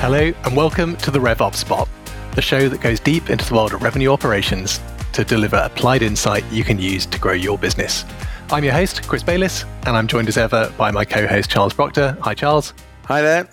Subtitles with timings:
[0.00, 1.86] Hello, and welcome to the RevOps Spot,
[2.34, 4.80] the show that goes deep into the world of revenue operations
[5.12, 8.06] to deliver applied insight you can use to grow your business.
[8.50, 11.74] I'm your host, Chris Bayliss, and I'm joined as ever by my co host, Charles
[11.74, 12.16] Proctor.
[12.22, 12.72] Hi, Charles.
[13.04, 13.46] Hi there.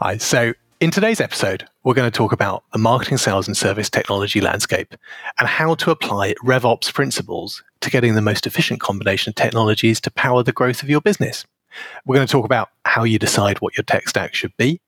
[0.00, 0.18] Hi.
[0.18, 4.42] So, in today's episode, we're going to talk about the marketing, sales, and service technology
[4.42, 4.94] landscape
[5.38, 10.10] and how to apply RevOps principles to getting the most efficient combination of technologies to
[10.10, 11.46] power the growth of your business.
[12.04, 14.78] We're going to talk about how you decide what your tech stack should be,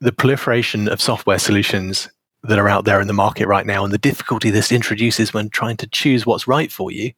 [0.00, 2.08] the proliferation of software solutions
[2.42, 5.50] that are out there in the market right now, and the difficulty this introduces when
[5.50, 7.12] trying to choose what's right for you.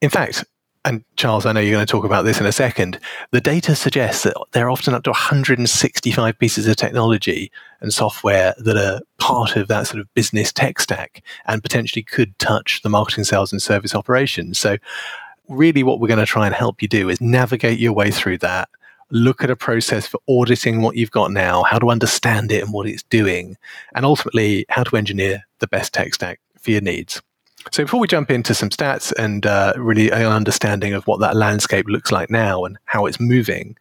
[0.00, 0.44] In fact,
[0.86, 3.00] and Charles, I know you're going to talk about this in a second.
[3.32, 8.54] The data suggests that there are often up to 165 pieces of technology and software
[8.58, 12.88] that are part of that sort of business tech stack and potentially could touch the
[12.88, 14.60] marketing, sales, and service operations.
[14.60, 14.78] So,
[15.48, 18.38] really, what we're going to try and help you do is navigate your way through
[18.38, 18.68] that.
[19.10, 22.72] Look at a process for auditing what you've got now, how to understand it and
[22.72, 23.56] what it's doing,
[23.94, 27.22] and ultimately how to engineer the best tech stack for your needs.
[27.72, 31.36] So before we jump into some stats and uh, really an understanding of what that
[31.36, 33.76] landscape looks like now and how it's moving,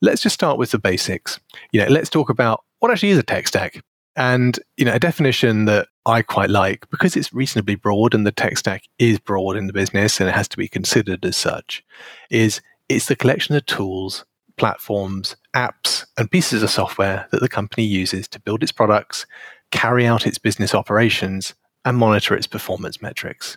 [0.00, 1.38] let's just start with the basics.
[1.72, 3.82] You know, let's talk about what actually is a tech stack.
[4.16, 8.32] And you know, a definition that I quite like because it's reasonably broad and the
[8.32, 11.84] tech stack is broad in the business and it has to be considered as such,
[12.30, 14.24] is it's the collection of tools,
[14.58, 19.26] platforms, apps, and pieces of software that the company uses to build its products,
[19.70, 23.56] carry out its business operations, and monitor its performance metrics.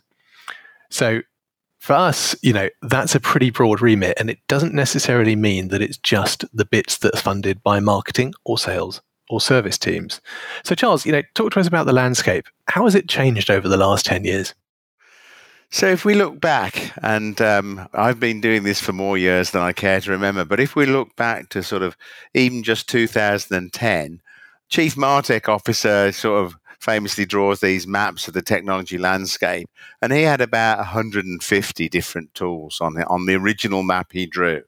[0.90, 1.22] So
[1.80, 5.82] for us, you know, that's a pretty broad remit, and it doesn't necessarily mean that
[5.82, 10.22] it's just the bits that are funded by marketing or sales or service teams.
[10.64, 12.46] So, Charles, you know, talk to us about the landscape.
[12.68, 14.54] How has it changed over the last 10 years?
[15.74, 19.62] So, if we look back, and um, I've been doing this for more years than
[19.62, 21.96] I care to remember, but if we look back to sort of
[22.34, 24.22] even just 2010,
[24.68, 29.70] Chief Martech Officer sort of famously draws these maps of the technology landscape,
[30.02, 34.64] and he had about 150 different tools on the, on the original map he drew.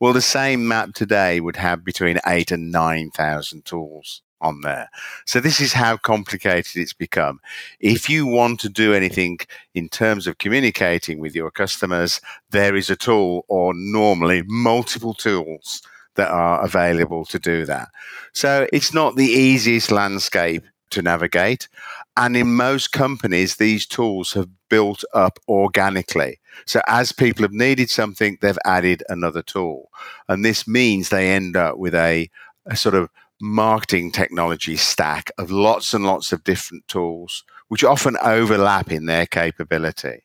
[0.00, 4.90] Well, the same map today would have between eight and 9,000 tools on there.
[5.24, 7.40] So this is how complicated it's become.
[7.80, 9.38] If you want to do anything
[9.74, 12.20] in terms of communicating with your customers,
[12.50, 15.82] there is a tool or normally multiple tools
[16.16, 17.88] that are available to do that.
[18.32, 21.68] So it's not the easiest landscape to navigate.
[22.16, 26.38] And in most companies, these tools have built up organically.
[26.66, 29.90] So as people have needed something, they've added another tool.
[30.28, 32.30] And this means they end up with a,
[32.66, 33.08] a sort of
[33.42, 39.26] marketing technology stack of lots and lots of different tools, which often overlap in their
[39.26, 40.22] capability.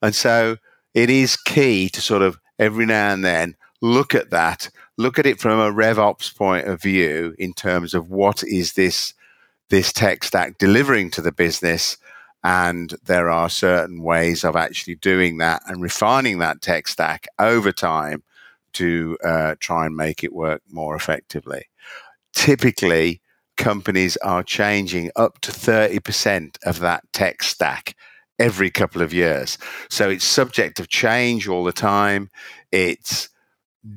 [0.00, 0.56] And so
[0.94, 5.26] it is key to sort of every now and then look at that, look at
[5.26, 9.12] it from a RevOps point of view in terms of what is this
[9.68, 11.96] this tech stack delivering to the business.
[12.44, 17.72] And there are certain ways of actually doing that and refining that tech stack over
[17.72, 18.22] time
[18.74, 21.64] to uh, try and make it work more effectively.
[22.36, 23.22] Typically,
[23.56, 27.96] companies are changing up to 30% of that tech stack
[28.38, 29.56] every couple of years.
[29.88, 32.30] So it's subject of change all the time.
[32.70, 33.30] It's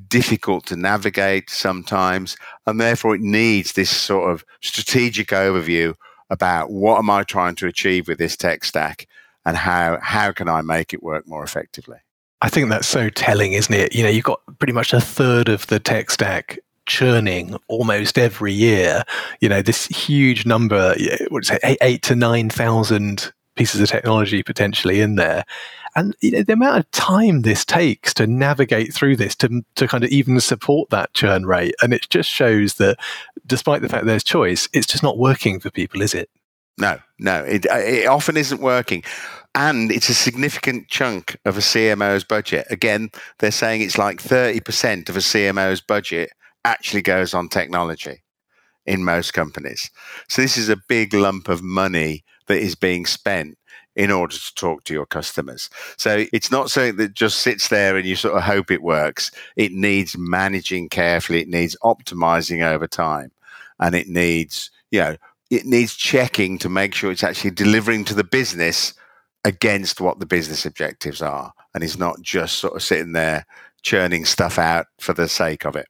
[0.08, 2.36] difficult to navigate sometimes,
[2.66, 5.94] and therefore it needs this sort of strategic overview
[6.30, 9.06] about what am I trying to achieve with this tech stack
[9.44, 11.98] and how how can I make it work more effectively.
[12.40, 13.94] I think that's so telling, isn't it?
[13.94, 18.52] You know, you've got pretty much a third of the tech stack churning almost every
[18.52, 19.04] year.
[19.40, 20.94] You know, this huge number,
[21.28, 25.44] what is it, eight to nine thousand pieces of technology potentially in there
[25.96, 29.88] and you know, the amount of time this takes to navigate through this to, to
[29.88, 31.74] kind of even support that churn rate.
[31.82, 32.98] And it just shows that
[33.46, 36.30] despite the fact there's choice, it's just not working for people, is it?
[36.78, 39.02] No, no, it, uh, it often isn't working.
[39.54, 42.66] And it's a significant chunk of a CMO's budget.
[42.70, 46.30] Again, they're saying it's like 30% of a CMO's budget
[46.64, 48.22] actually goes on technology
[48.86, 49.90] in most companies.
[50.28, 53.56] So this is a big lump of money that is being spent
[53.96, 55.68] in order to talk to your customers.
[55.96, 59.30] So it's not something that just sits there and you sort of hope it works.
[59.56, 61.42] It needs managing carefully.
[61.42, 63.30] It needs optimizing over time
[63.78, 65.16] and it needs, you know,
[65.50, 68.94] it needs checking to make sure it's actually delivering to the business
[69.44, 71.52] against what the business objectives are.
[71.74, 73.44] And it's not just sort of sitting there
[73.82, 75.88] churning stuff out for the sake of it.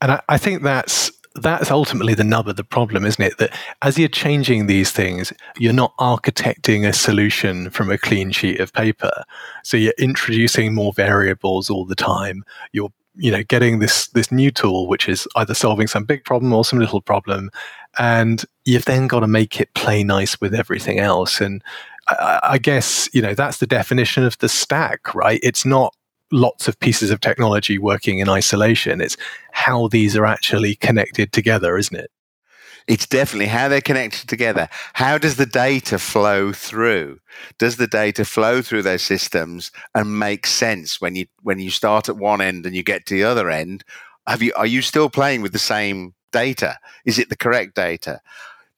[0.00, 3.38] And I, I think that's that's ultimately the nub of the problem, isn't it?
[3.38, 8.58] That as you're changing these things, you're not architecting a solution from a clean sheet
[8.58, 9.24] of paper.
[9.62, 12.44] So you're introducing more variables all the time.
[12.72, 16.52] You're you know getting this this new tool which is either solving some big problem
[16.52, 17.50] or some little problem
[17.98, 21.40] and you've then got to make it play nice with everything else.
[21.40, 21.62] And
[22.08, 25.40] I, I guess you know that's the definition of the stack, right?
[25.42, 25.94] It's not
[26.32, 29.00] lots of pieces of technology working in isolation.
[29.00, 29.16] It's
[29.52, 32.10] how these are actually connected together, isn't it?
[32.86, 34.68] It's definitely how they're connected together.
[34.94, 37.20] How does the data flow through?
[37.58, 42.08] Does the data flow through those systems and make sense when you when you start
[42.08, 43.84] at one end and you get to the other end?
[44.26, 46.78] Have you are you still playing with the same data?
[47.04, 48.20] Is it the correct data?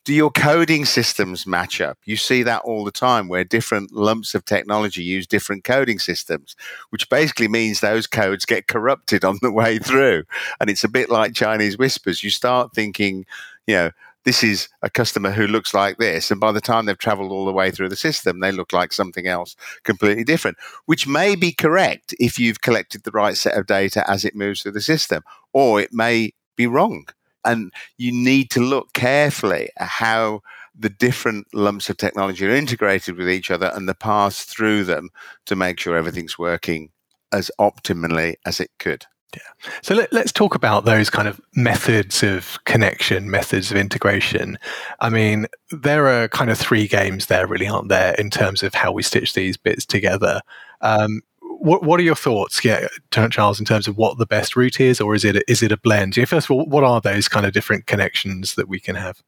[0.04, 1.98] Do your coding systems match up?
[2.04, 6.56] You see that all the time where different lumps of technology use different coding systems,
[6.90, 10.24] which basically means those codes get corrupted on the way through.
[10.60, 12.24] And it's a bit like Chinese whispers.
[12.24, 13.26] You start thinking,
[13.66, 13.90] you know,
[14.24, 16.30] this is a customer who looks like this.
[16.30, 18.92] And by the time they've traveled all the way through the system, they look like
[18.92, 23.66] something else completely different, which may be correct if you've collected the right set of
[23.66, 25.22] data as it moves through the system,
[25.52, 27.06] or it may be wrong.
[27.44, 30.42] And you need to look carefully at how
[30.78, 35.10] the different lumps of technology are integrated with each other and the paths through them
[35.46, 36.90] to make sure everything's working
[37.32, 39.06] as optimally as it could.
[39.34, 39.70] Yeah.
[39.82, 44.58] So let, us talk about those kind of methods of connection, methods of integration.
[45.00, 48.74] I mean, there are kind of three games there, really, aren't there, in terms of
[48.74, 50.42] how we stitch these bits together.
[50.82, 51.22] Um,
[51.62, 55.00] what what are your thoughts, yeah, Charles, in terms of what the best route is,
[55.00, 56.16] or is it is it a blend?
[56.16, 59.22] Yeah, first of all, what are those kind of different connections that we can have?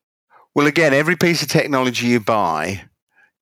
[0.55, 2.85] Well, again, every piece of technology you buy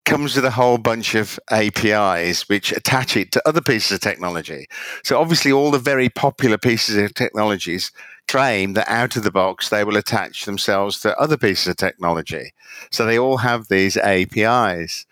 [0.04, 4.66] comes with a whole bunch of APIs which attach it to other pieces of technology.
[5.04, 7.92] So obviously, all the very popular pieces of technologies
[8.28, 12.52] claim that out of the box they will attach themselves to other pieces of technology.
[12.90, 15.06] So they all have these APIs.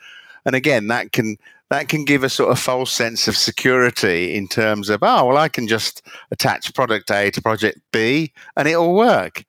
[0.44, 1.37] And again, that can
[1.70, 5.37] that can give a sort of false sense of security in terms of, oh, well,
[5.37, 6.02] I can just
[6.32, 9.44] attach product A to project B and it'll work.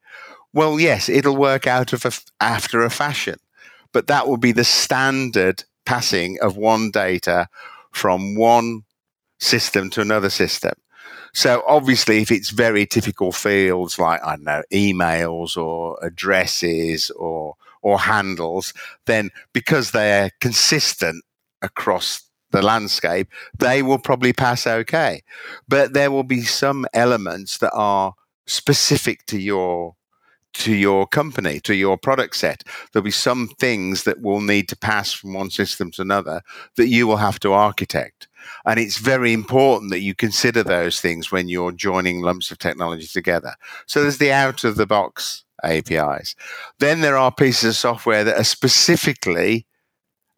[0.52, 3.36] Well, yes, it'll work out of a, after a fashion,
[3.92, 7.48] but that will be the standard passing of one data
[7.90, 8.82] from one
[9.40, 10.74] system to another system.
[11.34, 17.54] So obviously, if it's very typical fields like I don't know emails or addresses or
[17.80, 18.74] or handles,
[19.06, 21.24] then because they're consistent
[21.62, 23.28] across the landscape,
[23.58, 25.22] they will probably pass okay.
[25.68, 28.14] But there will be some elements that are
[28.46, 29.94] specific to your
[30.54, 32.62] to your company, to your product set.
[32.92, 36.42] There'll be some things that will need to pass from one system to another
[36.76, 38.28] that you will have to architect.
[38.66, 43.06] And it's very important that you consider those things when you're joining lumps of technology
[43.06, 43.54] together.
[43.86, 46.34] So there's the out of the box APIs.
[46.78, 49.66] Then there are pieces of software that are specifically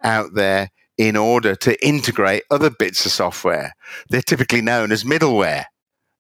[0.02, 3.72] out there in order to integrate other bits of software.
[4.08, 5.64] They're typically known as middleware.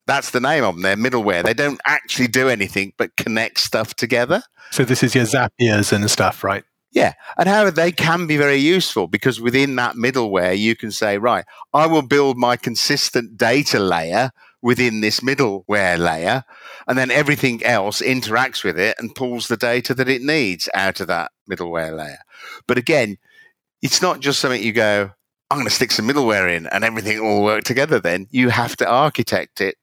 [0.06, 0.82] That's the name of them.
[0.82, 1.44] They're middleware.
[1.44, 4.42] They don't actually do anything but connect stuff together.
[4.70, 6.64] So this is your Zapiers and stuff, right?
[6.92, 7.14] Yeah.
[7.36, 11.44] And however, they can be very useful because within that middleware, you can say, right,
[11.72, 14.30] I will build my consistent data layer
[14.62, 16.44] within this middleware layer.
[16.86, 21.00] And then everything else interacts with it and pulls the data that it needs out
[21.00, 22.20] of that middleware layer.
[22.68, 23.16] But again,
[23.84, 25.10] it's not just something you go,
[25.50, 28.26] I'm going to stick some middleware in and everything will work together then.
[28.30, 29.76] You have to architect it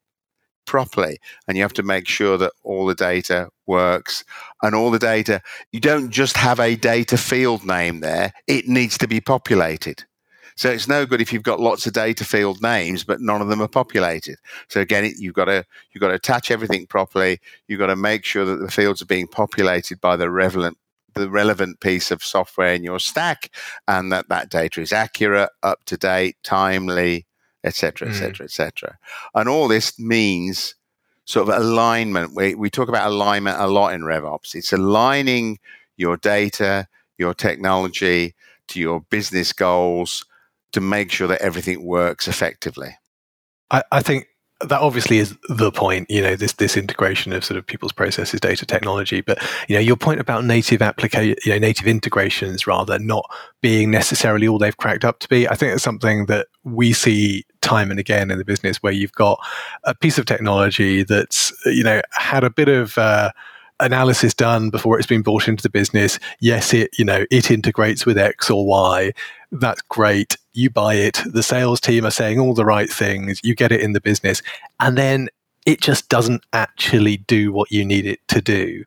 [0.65, 4.25] properly and you have to make sure that all the data works
[4.63, 5.39] and all the data,
[5.71, 10.03] you don't just have a data field name there, it needs to be populated.
[10.55, 13.49] So it's no good if you've got lots of data field names, but none of
[13.49, 14.37] them are populated.
[14.67, 17.39] So again, you've got to you've got to attach everything properly.
[17.67, 20.77] You've got to make sure that the fields are being populated by the relevant
[21.13, 23.49] the relevant piece of software in your stack
[23.87, 27.25] and that that data is accurate, up to date, timely,
[27.63, 28.97] etc., etc., etc.
[29.35, 30.75] And all this means
[31.25, 32.35] sort of alignment.
[32.35, 34.55] We, we talk about alignment a lot in RevOps.
[34.55, 35.59] It's aligning
[35.97, 36.87] your data,
[37.17, 38.35] your technology
[38.69, 40.25] to your business goals
[40.71, 42.97] to make sure that everything works effectively.
[43.69, 44.27] I, I think
[44.67, 48.39] that obviously is the point, you know, this this integration of sort of people's processes,
[48.39, 49.21] data technology.
[49.21, 53.29] But you know, your point about native application, you know, native integrations rather not
[53.61, 55.47] being necessarily all they've cracked up to be.
[55.47, 59.13] I think it's something that we see time and again in the business where you've
[59.13, 59.39] got
[59.83, 63.31] a piece of technology that's you know had a bit of uh,
[63.79, 66.19] analysis done before it's been brought into the business.
[66.39, 69.11] Yes, it you know it integrates with X or Y.
[69.51, 70.37] That's great.
[70.53, 71.21] You buy it.
[71.25, 73.39] The sales team are saying all the right things.
[73.43, 74.41] You get it in the business,
[74.79, 75.29] and then
[75.65, 78.83] it just doesn't actually do what you need it to do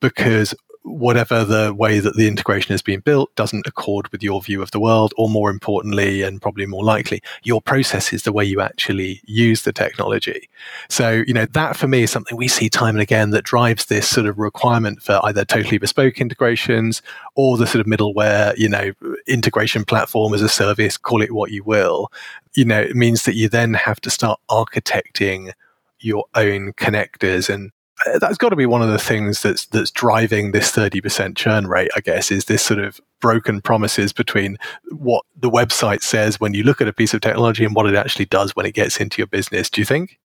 [0.00, 0.54] because
[0.86, 4.70] whatever the way that the integration is being built doesn't accord with your view of
[4.70, 8.60] the world, or more importantly, and probably more likely, your process is the way you
[8.60, 10.48] actually use the technology.
[10.88, 13.86] So, you know, that for me is something we see time and again that drives
[13.86, 17.02] this sort of requirement for either totally bespoke integrations
[17.34, 18.92] or the sort of middleware, you know,
[19.26, 22.12] integration platform as a service, call it what you will.
[22.54, 25.52] You know, it means that you then have to start architecting
[25.98, 27.72] your own connectors and
[28.20, 31.90] that's got to be one of the things that's that's driving this 30% churn rate
[31.96, 34.56] i guess is this sort of broken promises between
[34.90, 37.94] what the website says when you look at a piece of technology and what it
[37.94, 40.18] actually does when it gets into your business do you think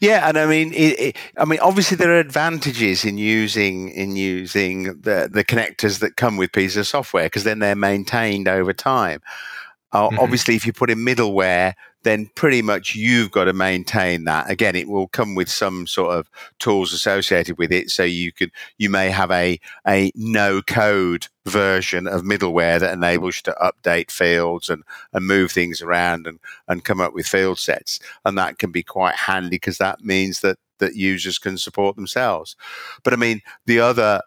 [0.00, 4.16] yeah, and I mean, it, it, I mean, obviously there are advantages in using in
[4.16, 8.72] using the the connectors that come with pieces of software because then they're maintained over
[8.72, 9.22] time.
[9.92, 10.18] Uh, mm-hmm.
[10.18, 14.50] Obviously, if you put in middleware, then pretty much you've got to maintain that.
[14.50, 17.90] Again, it will come with some sort of tools associated with it.
[17.90, 23.36] So you could, you may have a, a no code version of middleware that enables
[23.36, 26.38] you to update fields and, and move things around and,
[26.68, 27.98] and come up with field sets.
[28.24, 32.54] And that can be quite handy because that means that, that users can support themselves.
[33.02, 34.20] But I mean, the other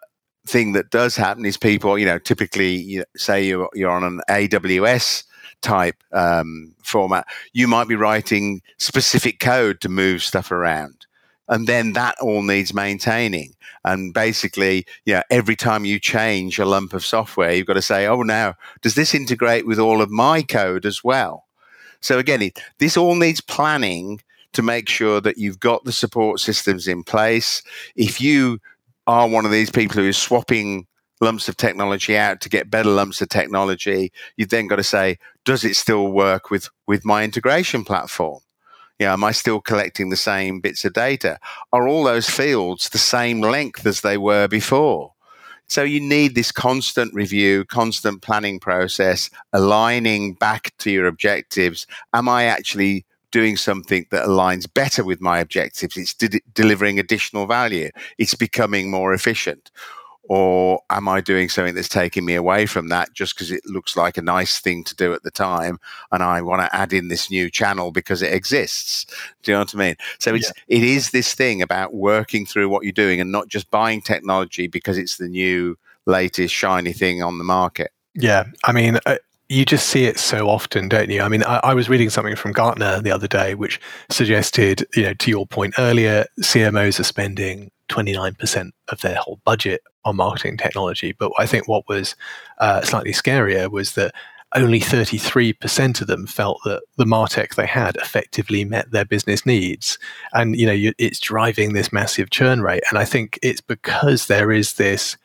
[0.46, 4.04] thing that does happen is people, you know, typically you know, say you're, you're on
[4.04, 5.24] an AWS
[5.62, 11.06] type um, format, you might be writing specific code to move stuff around.
[11.48, 13.54] And then that all needs maintaining.
[13.84, 17.82] And basically, you know, every time you change a lump of software, you've got to
[17.82, 21.46] say, oh, now, does this integrate with all of my code as well?
[22.00, 24.20] So again, it, this all needs planning
[24.52, 27.62] to make sure that you've got the support systems in place.
[27.96, 28.58] If you
[29.06, 30.86] are one of these people who is swapping
[31.20, 35.18] lumps of technology out to get better lumps of technology, you've then got to say,
[35.44, 38.40] does it still work with, with my integration platform?
[38.98, 41.38] You know, am I still collecting the same bits of data?
[41.72, 45.14] Are all those fields the same length as they were before?
[45.68, 51.86] So you need this constant review, constant planning process, aligning back to your objectives.
[52.12, 55.96] Am I actually doing something that aligns better with my objectives?
[55.96, 57.90] It's de- delivering additional value.
[58.18, 59.70] It's becoming more efficient
[60.28, 63.96] or am I doing something that's taking me away from that just because it looks
[63.96, 65.78] like a nice thing to do at the time,
[66.12, 69.06] and I want to add in this new channel because it exists?
[69.42, 69.96] Do you know what I mean?
[70.18, 70.76] So it's yeah.
[70.76, 74.66] it is this thing about working through what you're doing and not just buying technology
[74.66, 77.92] because it's the new latest shiny thing on the market.
[78.14, 79.16] Yeah, I mean, uh,
[79.50, 81.22] you just see it so often, don't you?
[81.22, 85.02] I mean, I, I, was reading something from Gartner the other day, which suggested, you
[85.02, 90.56] know, to your point earlier, CMOs are spending 29% of their whole budget on marketing
[90.56, 91.10] technology.
[91.10, 92.14] But I think what was
[92.58, 94.14] uh, slightly scarier was that
[94.54, 99.98] only 33% of them felt that the martech they had effectively met their business needs
[100.32, 104.26] and you know you, it's driving this massive churn rate and i think it's because
[104.26, 105.16] there is this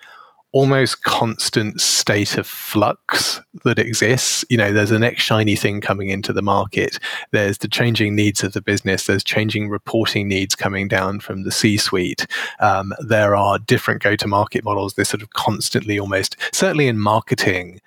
[0.55, 4.45] almost constant state of flux that exists.
[4.49, 6.97] You know, there's the next shiny thing coming into the market.
[7.31, 9.05] There's the changing needs of the business.
[9.05, 12.25] There's changing reporting needs coming down from the C-suite.
[12.61, 14.93] Um, there are different go-to-market models.
[14.93, 17.81] They're sort of constantly, almost certainly in marketing.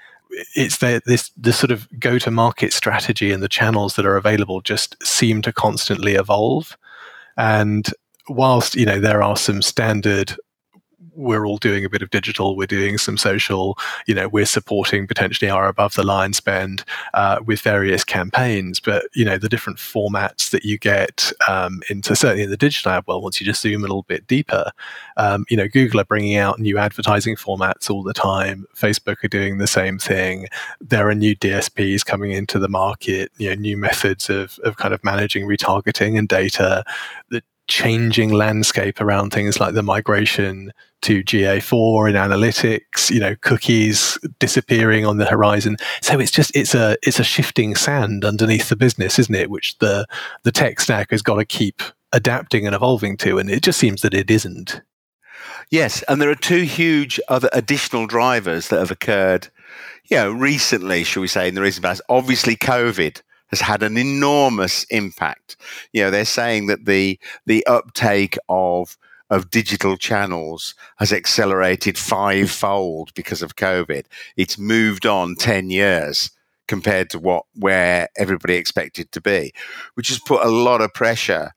[0.55, 4.95] It's the, this the sort of go-to-market strategy and the channels that are available just
[5.03, 6.77] seem to constantly evolve.
[7.39, 7.89] And
[8.29, 10.37] whilst you know there are some standard
[11.19, 15.07] we're all doing a bit of digital, we're doing some social, you know, we're supporting
[15.07, 16.85] potentially our above the line spend
[17.15, 18.79] uh, with various campaigns.
[18.79, 22.93] But, you know, the different formats that you get um, into certainly in the digital
[22.93, 24.71] ad world, once you just zoom a little bit deeper,
[25.17, 28.67] um, you know, Google are bringing out new advertising formats all the time.
[28.77, 30.47] Facebook are doing the same thing.
[30.81, 34.95] There are new DSPs coming into the market, you know, new methods of, of kind
[34.95, 36.85] of managing retargeting and data.
[37.31, 40.73] The changing landscape around things like the migration
[41.03, 45.77] to GA4 in analytics, you know, cookies disappearing on the horizon.
[46.03, 49.51] So it's just it's a it's a shifting sand underneath the business, isn't it?
[49.51, 50.07] Which the
[50.43, 51.83] the tech stack has got to keep
[52.13, 54.81] adapting and evolving to, and it just seems that it isn't.
[55.71, 59.49] Yes, and there are two huge other additional drivers that have occurred,
[60.05, 62.01] you know, recently, shall we say, in the recent past.
[62.09, 65.57] Obviously, COVID has had an enormous impact.
[65.93, 68.97] You know, they're saying that the the uptake of
[69.31, 74.05] of digital channels has accelerated fivefold because of COVID.
[74.37, 76.31] It's moved on 10 years
[76.67, 79.53] compared to what where everybody expected to be,
[79.95, 81.53] which has put a lot of pressure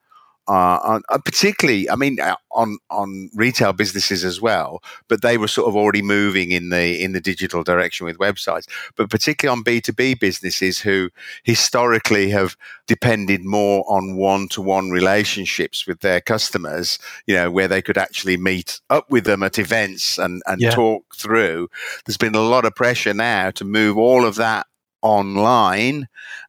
[0.48, 4.82] uh, on, uh, particularly, I mean, uh, on on retail businesses as well.
[5.08, 8.68] But they were sort of already moving in the in the digital direction with websites.
[8.96, 11.10] But particularly on B two B businesses who
[11.44, 12.58] historically have
[12.88, 16.98] depended more on one to one relationships with their customers.
[17.28, 20.72] You know, where they could actually meet up with them at events and and yeah.
[20.72, 21.70] talk through.
[22.06, 24.66] There's been a lot of pressure now to move all of that
[25.04, 26.08] online,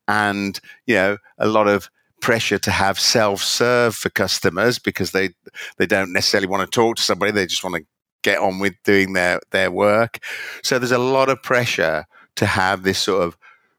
[0.09, 1.91] and you know, a lot of
[2.23, 5.31] pressure to have self-serve for customers because they
[5.77, 7.85] they don't necessarily want to talk to somebody they just want to
[8.23, 10.19] get on with doing their their work.
[10.63, 13.37] So there's a lot of pressure to have this sort of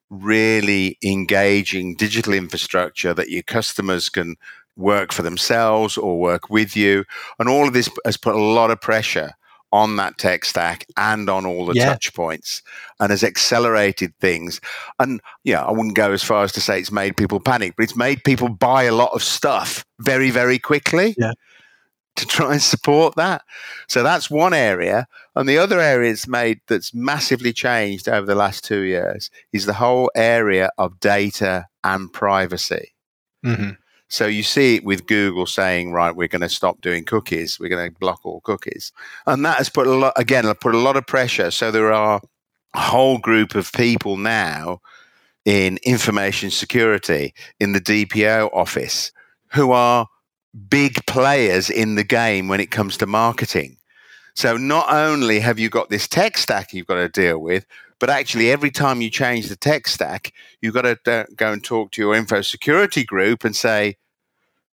[0.10, 4.36] really engaging digital infrastructure that your customers can
[4.76, 7.06] work for themselves or work with you.
[7.40, 9.34] And all of this has put a lot of pressure
[9.74, 11.89] on that tech stack and on all the yeah.
[11.89, 12.62] touch points
[13.00, 14.62] and has accelerated things.
[15.00, 17.84] And yeah, I wouldn't go as far as to say it's made people panic, but
[17.84, 21.15] it's made people buy a lot of stuff very, very quickly.
[21.18, 21.34] Yeah.
[22.18, 23.42] To try and support that.
[23.88, 25.08] So that's one area.
[25.36, 29.65] And the other area it's made that's massively changed over the last two years is
[29.65, 32.94] the whole area of data and privacy.
[33.44, 33.72] Mm-hmm.
[34.13, 37.60] So you see it with Google saying, right, we're going to stop doing cookies.
[37.60, 38.91] We're going to block all cookies.
[39.25, 41.50] And that has put a lot, again, put a lot of pressure.
[41.50, 42.22] So there are
[42.75, 44.82] a whole group of people now
[45.46, 49.12] in information security in the DPO office
[49.53, 50.08] who are
[50.70, 53.77] big players in the game when it comes to marketing.
[54.36, 57.65] So not only have you got this tech stack you've got to deal with,
[58.00, 61.63] but actually, every time you change the tech stack, you've got to uh, go and
[61.63, 63.96] talk to your info security group and say,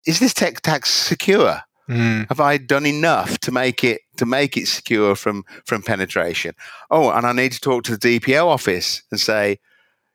[0.05, 1.62] is this tech stack secure?
[1.89, 2.27] Mm.
[2.29, 6.55] Have I done enough to make it to make it secure from from penetration?
[6.89, 9.60] Oh, and I need to talk to the DPO office and say,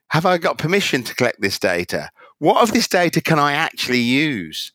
[0.09, 2.09] have I got permission to collect this data?
[2.39, 4.71] What of this data can I actually use?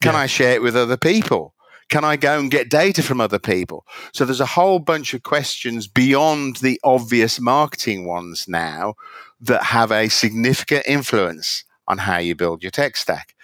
[0.00, 0.20] Can yeah.
[0.20, 1.54] I share it with other people?
[1.88, 3.84] Can I go and get data from other people?
[4.12, 8.94] So there's a whole bunch of questions beyond the obvious marketing ones now
[9.40, 13.34] that have a significant influence on how you build your tech stack.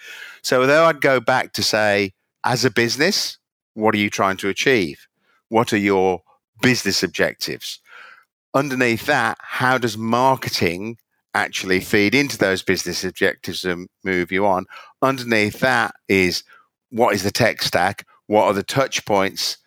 [0.45, 3.39] So there I'd go back to say, as a business,
[3.73, 5.07] what are you trying to achieve?
[5.49, 6.21] What are your
[6.61, 7.79] business objectives?
[8.53, 10.97] Underneath that, how does marketing
[11.33, 14.65] actually feed into those business objectives and move you on?
[15.01, 16.43] Underneath that is
[16.91, 18.05] what is the tech stack?
[18.27, 19.57] What are the touch points,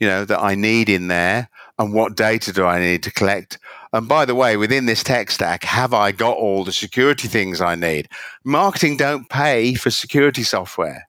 [0.00, 1.48] you know, that I need in there?
[1.78, 3.56] And what data do I need to collect?
[3.92, 7.60] And by the way, within this tech stack, have I got all the security things
[7.60, 8.08] I need?
[8.44, 11.08] Marketing don't pay for security software.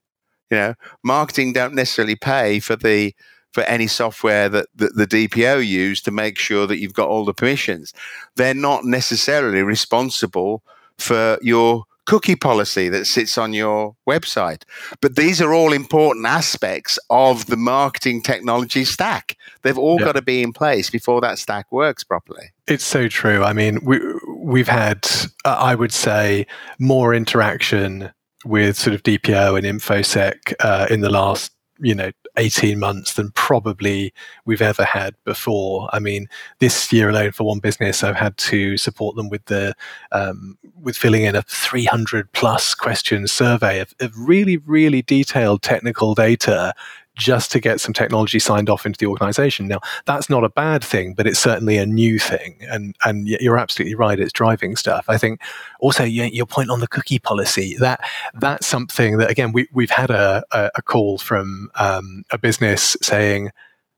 [0.49, 3.13] You know, marketing don't necessarily pay for the
[3.53, 7.25] for any software that, that the DPO use to make sure that you've got all
[7.25, 7.91] the permissions.
[8.35, 10.61] They're not necessarily responsible
[10.99, 14.63] for your cookie policy that sits on your website.
[15.01, 19.37] But these are all important aspects of the marketing technology stack.
[19.61, 20.07] They've all yeah.
[20.07, 22.53] got to be in place before that stack works properly.
[22.65, 23.43] It's so true.
[23.43, 23.99] I mean, we,
[24.35, 25.05] we've had,
[25.45, 26.47] uh, I would say,
[26.79, 28.11] more interaction
[28.45, 33.31] with sort of DPO and InfoSec uh, in the last you know 18 months than
[33.31, 34.13] probably
[34.45, 35.89] we've ever had before.
[35.91, 36.27] I mean,
[36.59, 39.75] this year alone for one business, I've had to support them with the
[40.11, 46.13] um, with filling in a 300 plus question survey of, of really, really detailed technical
[46.13, 46.73] data
[47.17, 49.67] just to get some technology signed off into the organization.
[49.67, 52.57] Now, that's not a bad thing, but it's certainly a new thing.
[52.69, 54.19] And, and you're absolutely right.
[54.19, 55.05] It's driving stuff.
[55.07, 55.41] I think
[55.79, 57.99] also your point on the cookie policy, that,
[58.35, 63.49] that's something that, again, we, we've had a, a call from um, a business saying,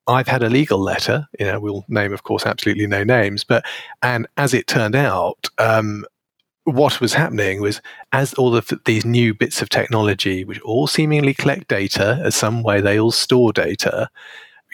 [0.08, 3.63] I've had a legal letter, you know, we'll name, of course, absolutely no names, but,
[4.01, 6.03] and as it turned out, um,
[6.63, 11.34] what was happening was as all of these new bits of technology, which all seemingly
[11.34, 14.10] collect data as some way, they all store data,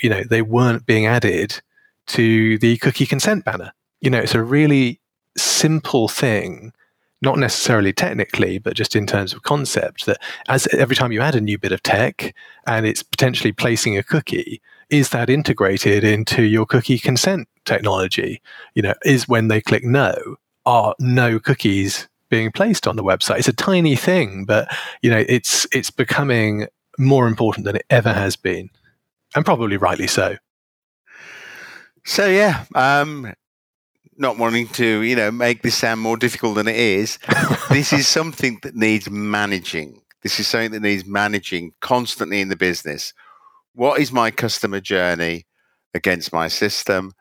[0.01, 1.61] you know, they weren't being added
[2.07, 3.73] to the cookie consent banner.
[4.01, 4.99] You know, it's a really
[5.37, 6.73] simple thing,
[7.21, 11.35] not necessarily technically, but just in terms of concept that as every time you add
[11.35, 12.35] a new bit of tech
[12.67, 18.41] and it's potentially placing a cookie, is that integrated into your cookie consent technology?
[18.75, 23.39] You know, is when they click no, are no cookies being placed on the website.
[23.39, 24.67] It's a tiny thing, but
[25.01, 28.69] you know, it's it's becoming more important than it ever has been,
[29.35, 30.37] and probably rightly so.
[32.03, 33.33] So yeah, um,
[34.17, 37.19] not wanting to you know make this sound more difficult than it is,
[37.69, 40.01] this is something that needs managing.
[40.23, 43.13] This is something that needs managing constantly in the business.
[43.73, 45.45] What is my customer journey
[45.93, 47.13] against my system?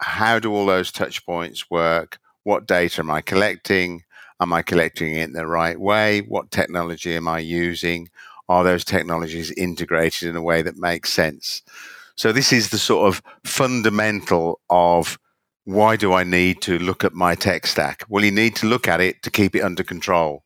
[0.00, 2.18] How do all those touch points work?
[2.44, 4.04] What data am I collecting?
[4.40, 6.20] Am I collecting it in the right way?
[6.20, 8.08] What technology am I using?
[8.48, 11.62] are those technologies integrated in a way that makes sense?
[12.16, 15.18] So this is the sort of fundamental of
[15.64, 18.04] why do I need to look at my tech stack?
[18.08, 20.42] Well, you need to look at it to keep it under control,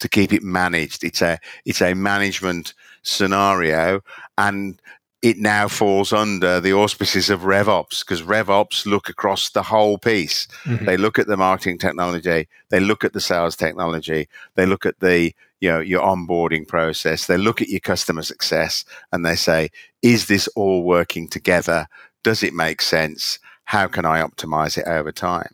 [0.00, 1.02] to keep it managed.
[1.02, 4.02] It's a it's a management scenario,
[4.36, 4.80] and
[5.26, 10.46] it now falls under the auspices of RevOps because RevOps look across the whole piece.
[10.62, 10.84] Mm-hmm.
[10.84, 15.00] They look at the marketing technology, they look at the sales technology, they look at
[15.00, 19.70] the you know your onboarding process, they look at your customer success, and they say,
[20.00, 21.88] is this all working together?
[22.22, 23.40] Does it make sense?
[23.64, 25.50] How can I optimize it over time?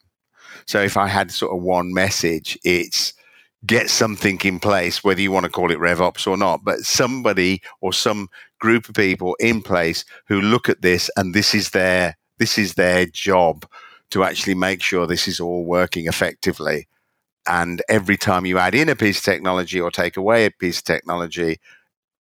[0.67, 3.15] So if I had sort of one message, it's
[3.65, 7.63] get something in place, whether you want to call it RevOps or not, but somebody
[7.81, 8.29] or some
[8.63, 12.75] group of people in place who look at this and this is their this is
[12.75, 13.67] their job
[14.11, 16.87] to actually make sure this is all working effectively.
[17.49, 20.79] And every time you add in a piece of technology or take away a piece
[20.79, 21.59] of technology,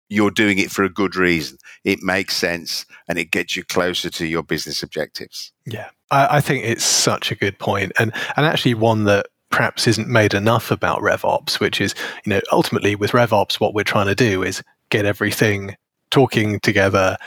[0.08, 1.58] you're doing it for a good reason.
[1.84, 5.52] It makes sense and it gets you closer to your business objectives.
[5.66, 9.88] Yeah, I, I think it's such a good point, and and actually one that perhaps
[9.88, 14.08] isn't made enough about RevOps, which is, you know, ultimately with RevOps, what we're trying
[14.08, 15.76] to do is get everything
[16.12, 17.18] talking together,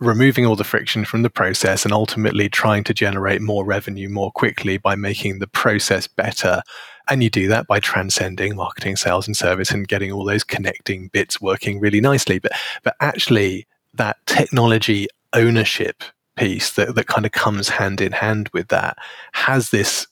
[0.00, 4.30] removing all the friction from the process, and ultimately trying to generate more revenue more
[4.32, 6.62] quickly by making the process better.
[7.08, 11.08] And you do that by transcending marketing, sales, and service and getting all those connecting
[11.08, 12.38] bits working really nicely.
[12.38, 16.02] But but actually that technology ownership
[16.36, 18.96] piece that, that kind of comes hand in hand with that
[19.32, 20.06] has this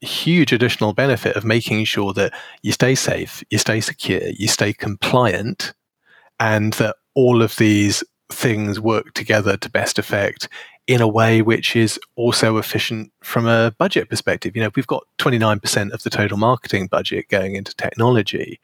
[0.00, 2.32] huge additional benefit of making sure that
[2.62, 5.74] you stay safe, you stay secure, you stay compliant,
[6.38, 10.48] and that all of these things work together to best effect
[10.86, 14.54] in a way which is also efficient from a budget perspective.
[14.54, 18.60] You know, we've got 29% of the total marketing budget going into technology.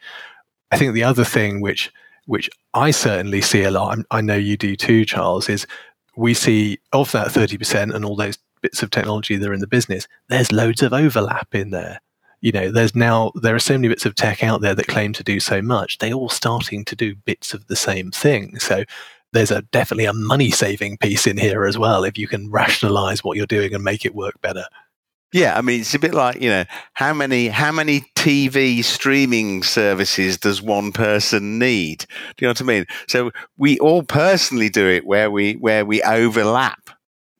[0.71, 1.91] I think the other thing which
[2.27, 5.67] which I certainly see a lot, I know you do too, Charles, is
[6.17, 9.67] we see of that 30% and all those bits of technology that are in the
[9.67, 12.01] business, there's loads of overlap in there.
[12.41, 15.13] You know, there's now there are so many bits of tech out there that claim
[15.15, 15.99] to do so much.
[15.99, 18.59] They're all starting to do bits of the same thing.
[18.59, 18.85] So
[19.33, 23.23] there's a definitely a money saving piece in here as well if you can rationalize
[23.23, 24.65] what you're doing and make it work better.
[25.33, 29.63] Yeah, I mean it's a bit like, you know, how many how many TV streaming
[29.63, 32.07] services does one person need?
[32.37, 32.87] Do you know what I mean?
[33.07, 36.91] So we all personally do it where we where we overlap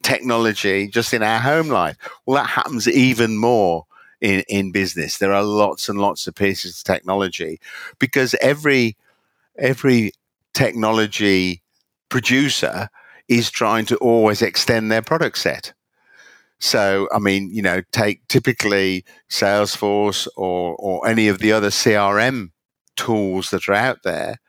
[0.03, 1.97] technology just in our home life.
[2.25, 3.85] Well, that happens even more
[4.21, 5.17] in, in business.
[5.17, 7.59] There are lots and lots of pieces of technology
[7.99, 8.95] because every
[9.57, 10.13] every
[10.53, 11.61] technology
[12.09, 12.89] producer
[13.27, 15.73] is trying to always extend their product set.
[16.59, 22.51] So, I mean, you know, take typically Salesforce or, or any of the other CRM
[22.95, 24.39] tools that are out there.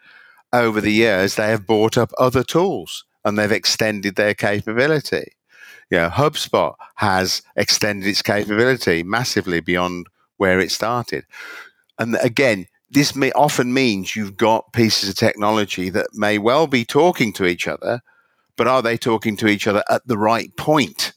[0.52, 5.32] Over the years, they have bought up other tools and they've extended their capability
[5.92, 10.06] you know, HubSpot has extended its capability massively beyond
[10.38, 11.26] where it started.
[11.98, 16.86] And again, this may often means you've got pieces of technology that may well be
[16.86, 18.00] talking to each other,
[18.56, 21.12] but are they talking to each other at the right point?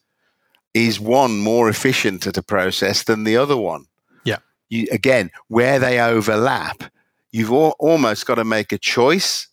[0.74, 3.86] Is one more efficient at a process than the other one?
[4.26, 4.40] Yeah.
[4.68, 6.84] You, again, where they overlap,
[7.32, 9.48] you've all, almost got to make a choice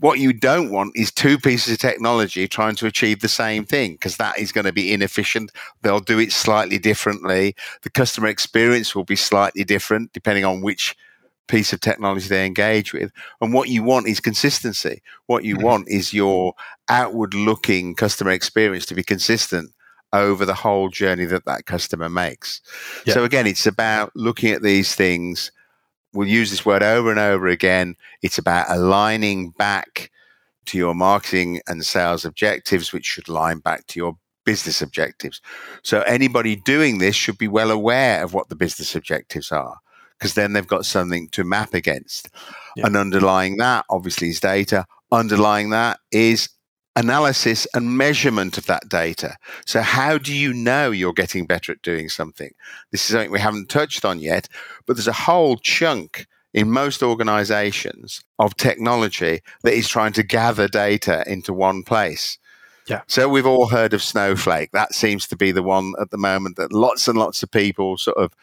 [0.00, 3.92] what you don't want is two pieces of technology trying to achieve the same thing
[3.92, 5.50] because that is going to be inefficient.
[5.82, 7.54] They'll do it slightly differently.
[7.82, 10.94] The customer experience will be slightly different depending on which
[11.46, 13.10] piece of technology they engage with.
[13.40, 15.02] And what you want is consistency.
[15.26, 15.64] What you mm-hmm.
[15.64, 16.54] want is your
[16.90, 19.70] outward looking customer experience to be consistent
[20.12, 22.60] over the whole journey that that customer makes.
[23.06, 23.14] Yeah.
[23.14, 25.50] So again, it's about looking at these things
[26.12, 27.96] we'll use this word over and over again.
[28.22, 30.10] It's about aligning back
[30.66, 35.40] to your marketing and sales objectives, which should line back to your business objectives.
[35.82, 39.76] So anybody doing this should be well aware of what the business objectives are,
[40.18, 42.30] because then they've got something to map against.
[42.76, 42.86] Yeah.
[42.86, 44.86] And underlying that, obviously, is data.
[45.12, 46.48] Underlying that is
[46.98, 49.36] analysis and measurement of that data.
[49.64, 52.50] So, how do you know you're getting better at doing something?
[52.90, 54.48] This is something we haven't touched on yet,
[54.86, 60.66] but there's a whole chunk in most organizations of technology that is trying to gather
[60.66, 62.38] data into one place.
[62.88, 63.02] Yeah.
[63.06, 64.72] So we've all heard of Snowflake.
[64.72, 67.98] That seems to be the one at the moment that lots and lots of people
[67.98, 68.34] sort of,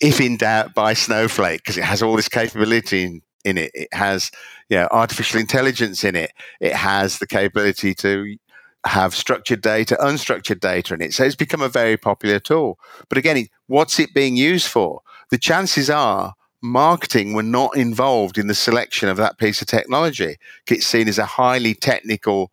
[0.00, 3.22] if in doubt, buy Snowflake because it has all this capability in
[3.56, 3.70] it.
[3.74, 4.30] It has
[4.68, 6.32] you know, artificial intelligence in it.
[6.60, 8.36] It has the capability to
[8.84, 11.14] have structured data, unstructured data in it.
[11.14, 12.78] So it's become a very popular tool.
[13.08, 15.02] But again, what's it being used for?
[15.30, 20.36] The chances are marketing were not involved in the selection of that piece of technology.
[20.68, 22.50] It's seen as a highly technical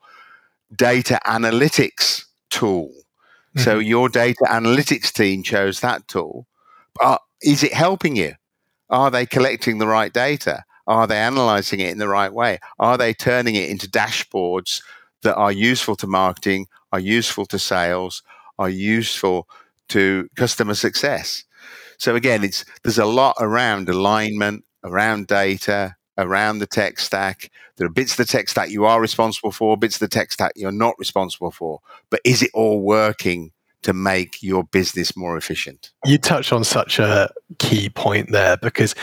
[0.75, 2.89] data analytics tool.
[2.89, 3.61] Mm-hmm.
[3.61, 6.47] So your data analytics team chose that tool.
[6.99, 8.33] But is it helping you?
[8.89, 10.63] Are they collecting the right data?
[10.87, 12.59] Are they analyzing it in the right way?
[12.79, 14.81] Are they turning it into dashboards
[15.21, 18.23] that are useful to marketing, are useful to sales,
[18.59, 19.47] are useful
[19.89, 21.45] to customer success?
[21.97, 27.49] So again, it's there's a lot around alignment, around data, around the tech stack.
[27.77, 30.31] There are bits of the tech stack you are responsible for, bits of the tech
[30.31, 31.79] stack you're not responsible for.
[32.09, 33.51] But is it all working
[33.83, 35.91] to make your business more efficient?
[36.05, 38.95] You touch on such a key point there because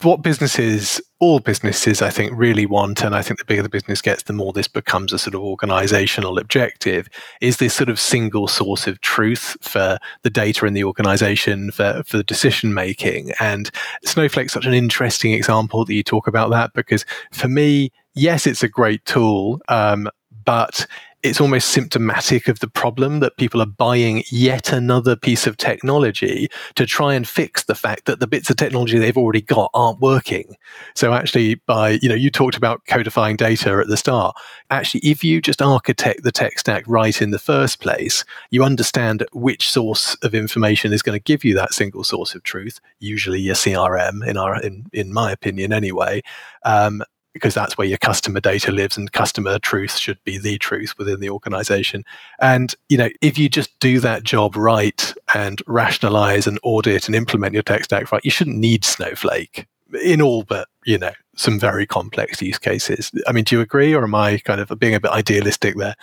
[0.00, 4.00] what businesses, all businesses, I think, really want, and I think the bigger the business
[4.00, 7.08] gets, the more this becomes a sort of organizational objective,
[7.42, 12.02] is this sort of single source of truth for the data in the organization, for,
[12.06, 13.32] for the decision making.
[13.38, 13.70] And
[14.04, 18.62] Snowflake's such an interesting example that you talk about that because for me, yes, it's
[18.62, 20.08] a great tool, um,
[20.44, 20.86] but
[21.22, 26.48] it's almost symptomatic of the problem that people are buying yet another piece of technology
[26.74, 30.00] to try and fix the fact that the bits of technology they've already got aren't
[30.00, 30.56] working.
[30.94, 34.34] So actually by, you know, you talked about codifying data at the start.
[34.70, 39.24] Actually, if you just architect the tech stack right in the first place, you understand
[39.32, 43.40] which source of information is going to give you that single source of truth, usually
[43.40, 46.20] your CRM in our, in, in my opinion anyway.
[46.64, 47.02] Um,
[47.32, 51.20] because that's where your customer data lives and customer truth should be the truth within
[51.20, 52.04] the organization.
[52.40, 57.14] And, you know, if you just do that job right and rationalize and audit and
[57.14, 59.66] implement your tech stack right, you shouldn't need Snowflake
[60.02, 63.10] in all but, you know, some very complex use cases.
[63.26, 65.96] I mean, do you agree or am I kind of being a bit idealistic there?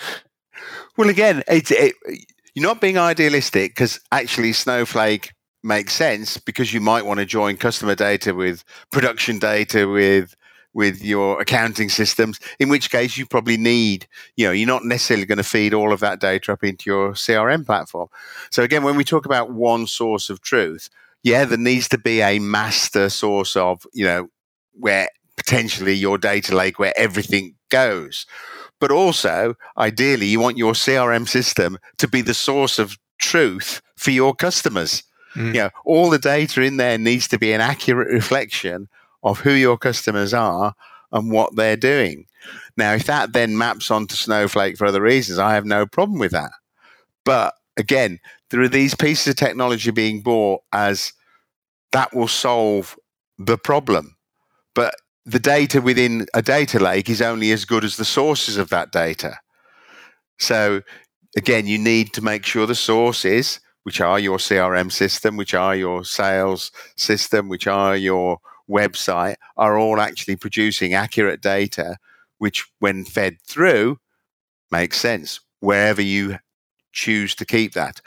[0.98, 1.96] Well, again, it's, it,
[2.54, 7.58] you're not being idealistic because actually Snowflake makes sense because you might want to join
[7.58, 10.36] customer data with production data with
[10.73, 15.25] with your accounting systems, in which case you probably need, you know, you're not necessarily
[15.25, 18.08] going to feed all of that data up into your CRM platform.
[18.51, 20.89] So again, when we talk about one source of truth,
[21.23, 24.29] yeah, there needs to be a master source of, you know,
[24.73, 28.25] where potentially your data lake where everything goes.
[28.79, 34.12] But also, ideally, you want your CRM system to be the source of truth for
[34.12, 35.03] your customers.
[35.36, 35.47] Mm.
[35.47, 38.88] You know, all the data in there needs to be an accurate reflection
[39.23, 40.73] of who your customers are
[41.12, 42.25] and what they're doing.
[42.77, 46.32] Now, if that then maps onto Snowflake for other reasons, I have no problem with
[46.32, 46.51] that.
[47.25, 51.13] But again, there are these pieces of technology being bought as
[51.91, 52.97] that will solve
[53.38, 54.15] the problem.
[54.75, 58.69] But the data within a data lake is only as good as the sources of
[58.69, 59.38] that data.
[60.39, 60.82] So,
[61.36, 65.75] again, you need to make sure the sources, which are your CRM system, which are
[65.75, 71.97] your sales system, which are your website are all actually producing accurate data,
[72.38, 73.97] which, when fed through,
[74.71, 76.38] makes sense wherever you
[76.91, 78.01] choose to keep that.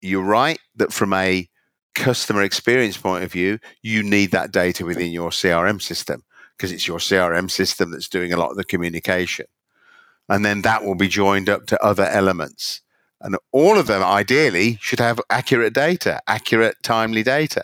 [0.00, 1.48] You're right that from a
[1.94, 6.24] customer experience point of view, you need that data within your CRM system
[6.56, 9.46] because it's your CRM system that's doing a lot of the communication.
[10.28, 12.80] And then that will be joined up to other elements.
[13.20, 17.62] And all of them ideally should have accurate data, accurate, timely data.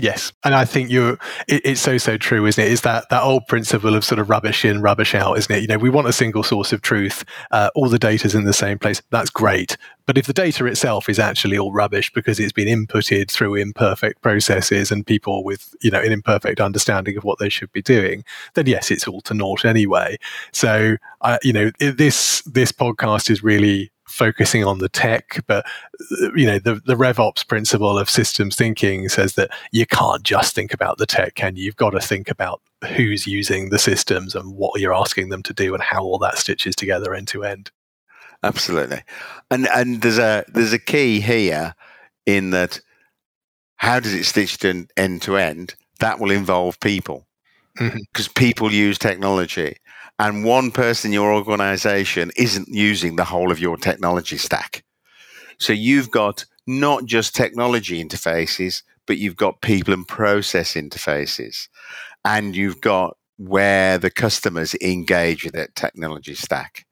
[0.00, 1.14] Yes, and I think you're.
[1.48, 2.70] It, it's so so true, isn't it?
[2.70, 5.60] Is that that old principle of sort of rubbish in, rubbish out, isn't it?
[5.60, 7.24] You know, we want a single source of truth.
[7.50, 9.02] Uh, all the data's in the same place.
[9.10, 13.28] That's great, but if the data itself is actually all rubbish because it's been inputted
[13.28, 17.72] through imperfect processes and people with you know an imperfect understanding of what they should
[17.72, 18.22] be doing,
[18.54, 20.16] then yes, it's all to naught anyway.
[20.52, 25.66] So, uh, you know, this this podcast is really focusing on the tech, but
[26.34, 30.74] you know the the RevOps principle of systems thinking says that you can't just think
[30.74, 31.64] about the tech, can you?
[31.64, 32.60] You've got to think about
[32.96, 36.38] who's using the systems and what you're asking them to do and how all that
[36.38, 37.70] stitches together end to end.
[38.42, 39.02] Absolutely,
[39.50, 41.74] and and there's a there's a key here
[42.26, 42.80] in that
[43.76, 45.74] how does it stitch to end to end?
[46.00, 47.26] That will involve people
[47.74, 48.32] because mm-hmm.
[48.34, 49.76] people use technology
[50.18, 54.82] and one person in your organization isn't using the whole of your technology stack.
[55.58, 61.68] So you've got not just technology interfaces, but you've got people and process interfaces.
[62.24, 66.84] And you've got where the customers engage with that technology stack.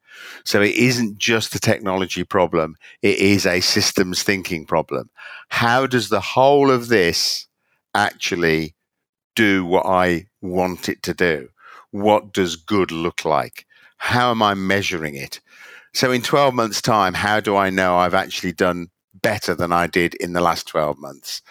[0.45, 5.09] So it isn't just a technology problem, it is a systems thinking problem.
[5.49, 7.47] How does the whole of this
[7.93, 8.73] actually
[9.35, 11.49] do what I want it to do?
[11.91, 13.65] What does good look like?
[13.97, 15.39] How am I measuring it?
[15.93, 19.87] So, in 12 months' time, how do I know I've actually done better than I
[19.87, 21.41] did in the last 12 months?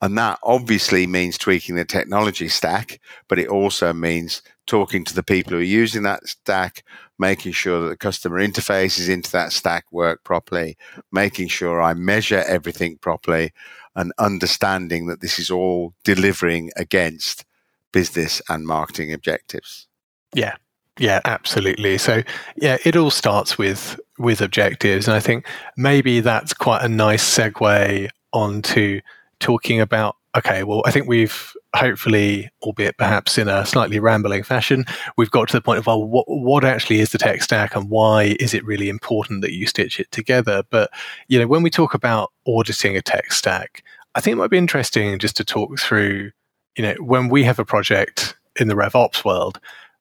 [0.00, 5.22] And that obviously means tweaking the technology stack, but it also means talking to the
[5.22, 6.84] people who are using that stack,
[7.18, 10.76] making sure that the customer interfaces into that stack work properly,
[11.12, 13.52] making sure I measure everything properly,
[13.96, 17.44] and understanding that this is all delivering against
[17.94, 19.86] business and marketing objectives.
[20.34, 20.56] Yeah.
[20.98, 21.98] Yeah, absolutely.
[21.98, 22.22] So,
[22.56, 25.44] yeah, it all starts with with objectives, and I think
[25.76, 29.00] maybe that's quite a nice segue onto
[29.40, 30.16] talking about.
[30.36, 34.84] Okay, well, I think we've hopefully, albeit perhaps in a slightly rambling fashion,
[35.16, 37.90] we've got to the point of well, what what actually is the tech stack, and
[37.90, 40.62] why is it really important that you stitch it together?
[40.70, 40.90] But
[41.26, 43.82] you know, when we talk about auditing a tech stack,
[44.14, 46.30] I think it might be interesting just to talk through.
[46.76, 49.60] You know, when we have a project in the RevOps world,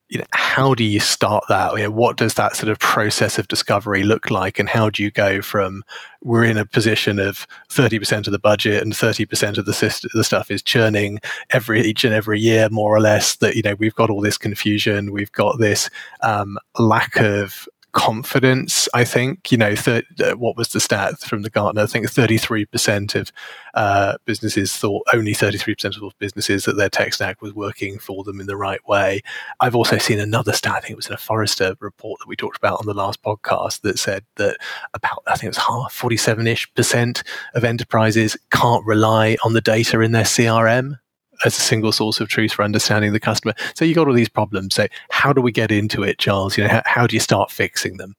[0.09, 1.75] you know, how do you start that?
[1.75, 4.59] You know, what does that sort of process of discovery look like?
[4.59, 5.83] And how do you go from
[6.21, 10.23] we're in a position of 30% of the budget and 30% of the system, the
[10.23, 13.95] stuff is churning every each and every year, more or less that, you know, we've
[13.95, 15.11] got all this confusion.
[15.11, 15.89] We've got this
[16.21, 18.89] um, lack of confidence.
[18.93, 21.83] I think you know thir- uh, what was the stat from the Gartner?
[21.83, 23.31] I think thirty three percent of
[23.75, 27.99] uh, businesses thought only thirty three percent of businesses that their tech stack was working
[27.99, 29.21] for them in the right way.
[29.59, 30.73] I've also seen another stat.
[30.73, 33.21] I think it was in a Forrester report that we talked about on the last
[33.21, 34.57] podcast that said that
[34.93, 39.53] about I think it was half forty seven ish percent of enterprises can't rely on
[39.53, 40.97] the data in their CRM
[41.45, 43.53] as a single source of truth for understanding the customer.
[43.75, 44.75] So you got all these problems.
[44.75, 46.57] So how do we get into it, Charles?
[46.57, 48.15] You know, how, how do you start fixing them?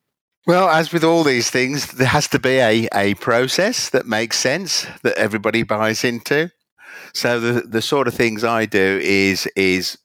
[0.47, 4.39] Well, as with all these things, there has to be a, a process that makes
[4.39, 6.51] sense that everybody buys into.
[7.15, 9.97] So the the sort of things I do is is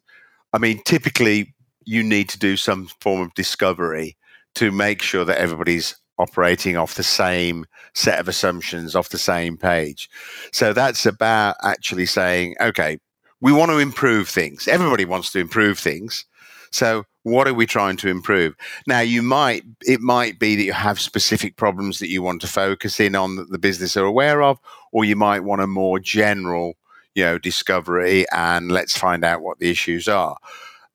[0.54, 1.54] I mean, typically
[1.86, 4.16] you need to do some form of discovery
[4.56, 9.58] to make sure that everybody's operating off the same set of assumptions off the same
[9.58, 10.10] page.
[10.52, 13.00] So that's about actually saying, okay,
[13.42, 14.68] we want to improve things.
[14.68, 16.26] Everybody wants to improve things.
[16.72, 18.54] So what are we trying to improve?
[18.86, 22.48] Now you might it might be that you have specific problems that you want to
[22.48, 24.60] focus in on that the business are aware of,
[24.92, 26.74] or you might want a more general,
[27.16, 30.38] you know, discovery and let's find out what the issues are.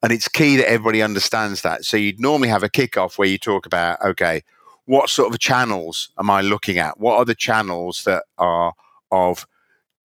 [0.02, 1.84] And it's key that everybody understands that.
[1.84, 4.42] So you'd normally have a kickoff where you talk about, okay,
[4.86, 6.98] what sort of channels am I looking at?
[6.98, 8.72] What are the channels that are
[9.10, 9.46] of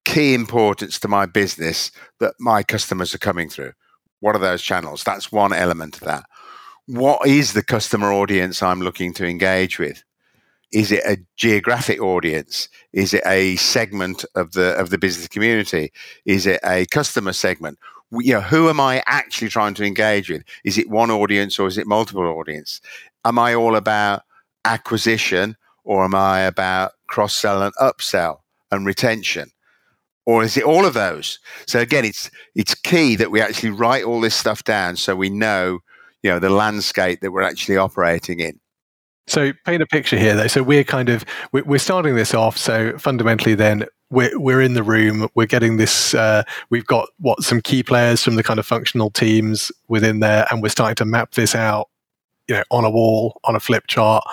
[0.05, 3.73] key importance to my business that my customers are coming through?
[4.21, 5.03] What are those channels?
[5.03, 6.23] That's one element of that.
[6.85, 10.03] What is the customer audience I'm looking to engage with?
[10.71, 12.69] Is it a geographic audience?
[12.93, 15.91] Is it a segment of the of the business community?
[16.25, 17.79] Is it a customer segment?
[18.11, 20.43] You know, who am I actually trying to engage with?
[20.63, 22.81] Is it one audience or is it multiple audience?
[23.25, 24.23] Am I all about
[24.65, 28.39] acquisition or am I about cross sell and upsell
[28.71, 29.51] and retention?
[30.25, 31.39] Or is it all of those?
[31.65, 35.29] So again, it's it's key that we actually write all this stuff down so we
[35.29, 35.79] know,
[36.21, 38.59] you know, the landscape that we're actually operating in.
[39.25, 40.47] So paint a picture here, though.
[40.47, 42.57] So we're kind of we're starting this off.
[42.57, 45.29] So fundamentally, then we're we're in the room.
[45.35, 46.13] We're getting this.
[46.13, 50.47] Uh, we've got what some key players from the kind of functional teams within there,
[50.51, 51.89] and we're starting to map this out.
[52.49, 54.23] You know, on a wall, on a flip chart,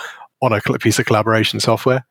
[0.43, 2.05] on a piece of collaboration software?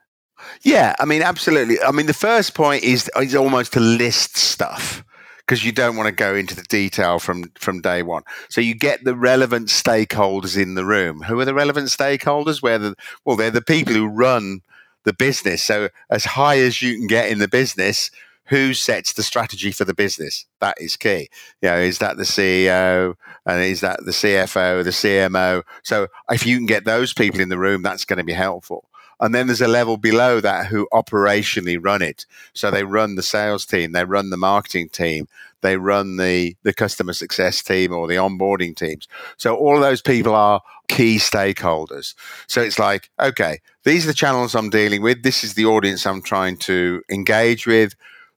[0.62, 1.82] Yeah, I mean, absolutely.
[1.82, 5.04] I mean, the first point is is almost to list stuff
[5.40, 8.24] because you don't want to go into the detail from from day one.
[8.50, 11.22] So you get the relevant stakeholders in the room.
[11.24, 12.62] Who are the relevant stakeholders?
[12.62, 14.62] Where the well, they're the people who run
[15.04, 15.64] the business.
[15.64, 18.10] So as high as you can get in the business,
[18.48, 20.46] who sets the strategy for the business?
[20.60, 21.30] That is key.
[21.62, 25.64] You know, is that the CEO and is that the CFO, the CMO?
[25.84, 28.88] So if you can get those people in the room, that's going to be helpful.
[29.20, 32.26] And then there's a level below that who operationally run it.
[32.54, 35.28] So they run the sales team, they run the marketing team,
[35.62, 39.08] they run the, the customer success team or the onboarding teams.
[39.38, 42.14] So all of those people are key stakeholders.
[42.48, 45.24] So it's like, okay, these are the channels I'm dealing with.
[45.24, 47.96] This is the audience I'm trying to engage with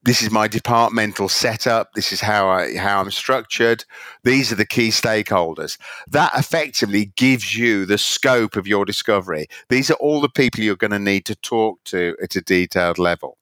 [0.09, 1.92] this is my departmental setup.
[1.92, 3.85] This is how I how I'm structured.
[4.25, 5.79] These are the key stakeholders.
[6.11, 9.49] That effectively gives you the scope of your discovery.
[9.68, 12.99] These are all the people you're going to need to talk to at a detailed
[12.99, 13.37] level.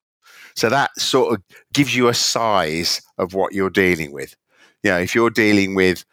[0.57, 4.35] So that sort of gives you a size of what you're dealing with.
[4.83, 6.05] You know, if you're dealing with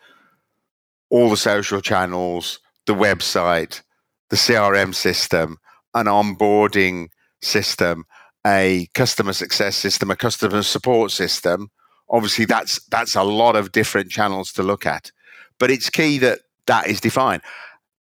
[1.09, 3.81] all the social channels, the website,
[4.29, 5.57] the CRM system,
[5.95, 7.07] an onboarding
[7.41, 8.05] system,
[8.45, 11.69] a customer success system, a customer support system,
[12.09, 15.11] obviously that's that's a lot of different channels to look at.
[15.59, 17.41] But it's key that that is defined.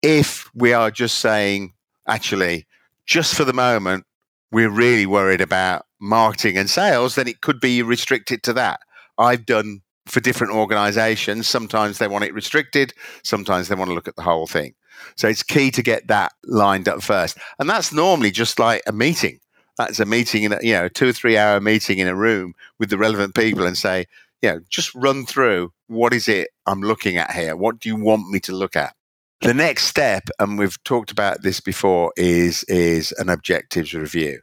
[0.03, 1.73] If we are just saying,
[2.07, 2.67] actually,
[3.07, 4.05] just for the moment,
[4.53, 8.81] we're really worried about marketing and sales, then it could be restricted to that.
[9.19, 11.47] I've done for different organizations.
[11.47, 14.75] Sometimes they want it restricted, sometimes they want to look at the whole thing.
[15.17, 17.39] So it's key to get that lined up first.
[17.59, 19.41] And that's normally just like a meeting.
[19.79, 22.55] That's a meeting in a, you know, two or three hour meeting in a room
[22.79, 24.07] with the relevant people and say,
[24.43, 27.57] you know, just run through what is it I'm looking at here?
[27.57, 28.95] What do you want me to look at?
[29.41, 34.41] The next step, and we've talked about this before, is is an objectives review.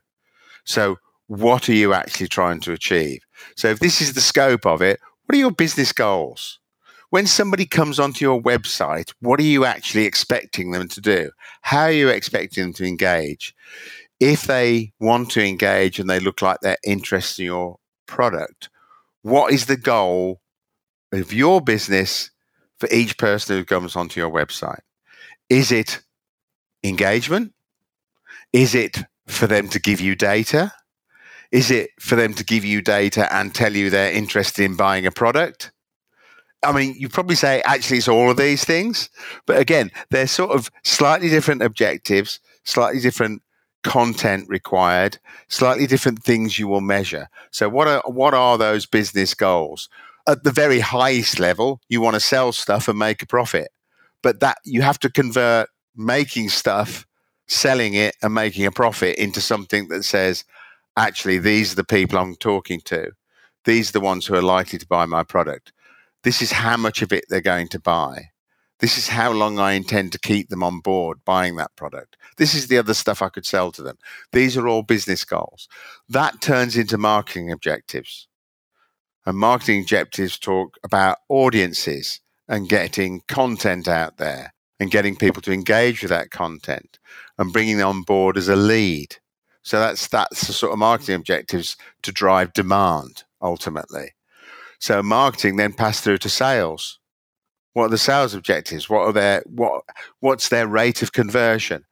[0.64, 3.22] So what are you actually trying to achieve?
[3.58, 6.60] So if this is the scope of it, what are your business goals?
[7.10, 11.32] When somebody comes onto your website, what are you actually expecting them to do?
[11.62, 13.54] How are you expecting them to engage?
[14.20, 18.70] If they want to engage and they look like they're interested in your product,
[19.22, 20.42] what is the goal
[21.12, 22.32] of your business
[22.80, 24.82] for each person who comes onto your website?
[25.50, 26.02] Is it
[26.84, 27.54] engagement?
[28.54, 30.72] Is it for them to give you data?
[31.52, 35.06] Is it for them to give you data and tell you they're interested in buying
[35.06, 35.72] a product?
[36.64, 39.10] I mean, you probably say actually it's all of these things,
[39.46, 43.42] but again, they're sort of slightly different objectives, slightly different
[43.86, 45.18] content required,
[45.48, 47.30] slightly different things you will measure.
[47.52, 49.88] So, what are what are those business goals?
[50.28, 53.70] At the very highest level, you want to sell stuff and make a profit
[54.26, 57.06] but that you have to convert making stuff,
[57.48, 60.44] selling it, and making a profit into something that says,
[60.98, 63.12] actually, these are the people I'm talking to.
[63.66, 65.74] These are the ones who are likely to buy my product.
[66.24, 68.30] This is how much of it they're going to buy.
[68.80, 72.18] This is how long I intend to keep them on board buying that product.
[72.38, 73.98] This is the other stuff I could sell to them.
[74.32, 75.68] These are all business goals.
[76.10, 78.28] That turns into marketing objectives.
[79.26, 85.54] And marketing objectives talk about audiences and getting content out there and getting people to
[85.54, 87.00] engage with that content
[87.38, 89.18] and bringing them on board as a lead.
[89.64, 94.14] So that's that's the sort of marketing objectives to drive demand ultimately.
[94.80, 97.00] So marketing then pass through to sales.
[97.74, 98.90] What are the sales objectives?
[98.90, 99.84] What are their what
[100.20, 101.86] what's their rate of conversion?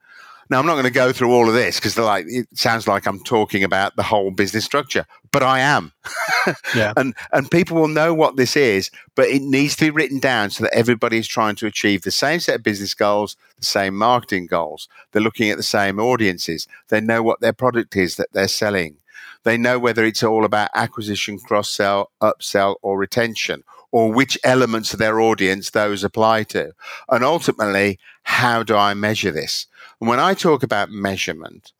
[0.50, 3.06] Now, I'm not going to go through all of this because like it sounds like
[3.06, 5.92] I'm talking about the whole business structure, but I am.
[6.76, 6.92] yeah.
[6.96, 10.50] And and people will know what this is, but it needs to be written down
[10.50, 13.96] so that everybody is trying to achieve the same set of business goals, the same
[13.96, 14.88] marketing goals.
[15.12, 16.68] They're looking at the same audiences.
[16.88, 18.96] They know what their product is that they're selling.
[19.44, 23.62] They know whether it's all about acquisition, cross sell, upsell, or retention,
[23.94, 26.72] or which elements of their audience those apply to.
[27.08, 29.68] And ultimately, how do I measure this?
[30.00, 31.72] And when I talk about measurement,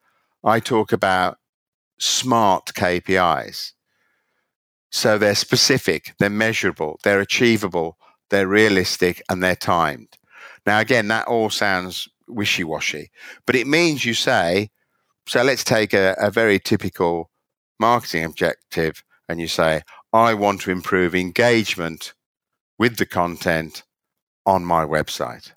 [0.44, 1.38] I talk about
[1.98, 3.72] smart KPIs.
[4.92, 7.98] So they're specific, they're measurable, they're achievable,
[8.30, 10.16] they're realistic, and they're timed.
[10.64, 13.10] Now, again, that all sounds wishy washy,
[13.44, 14.70] but it means you say,
[15.26, 17.32] so let's take a, a very typical
[17.80, 19.82] marketing objective and you say,
[20.14, 22.14] I want to improve engagement
[22.78, 23.82] with the content
[24.46, 25.52] on my website.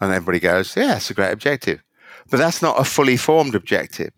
[0.00, 1.82] And everybody goes, yeah, it's a great objective.
[2.30, 4.12] But that's not a fully formed objective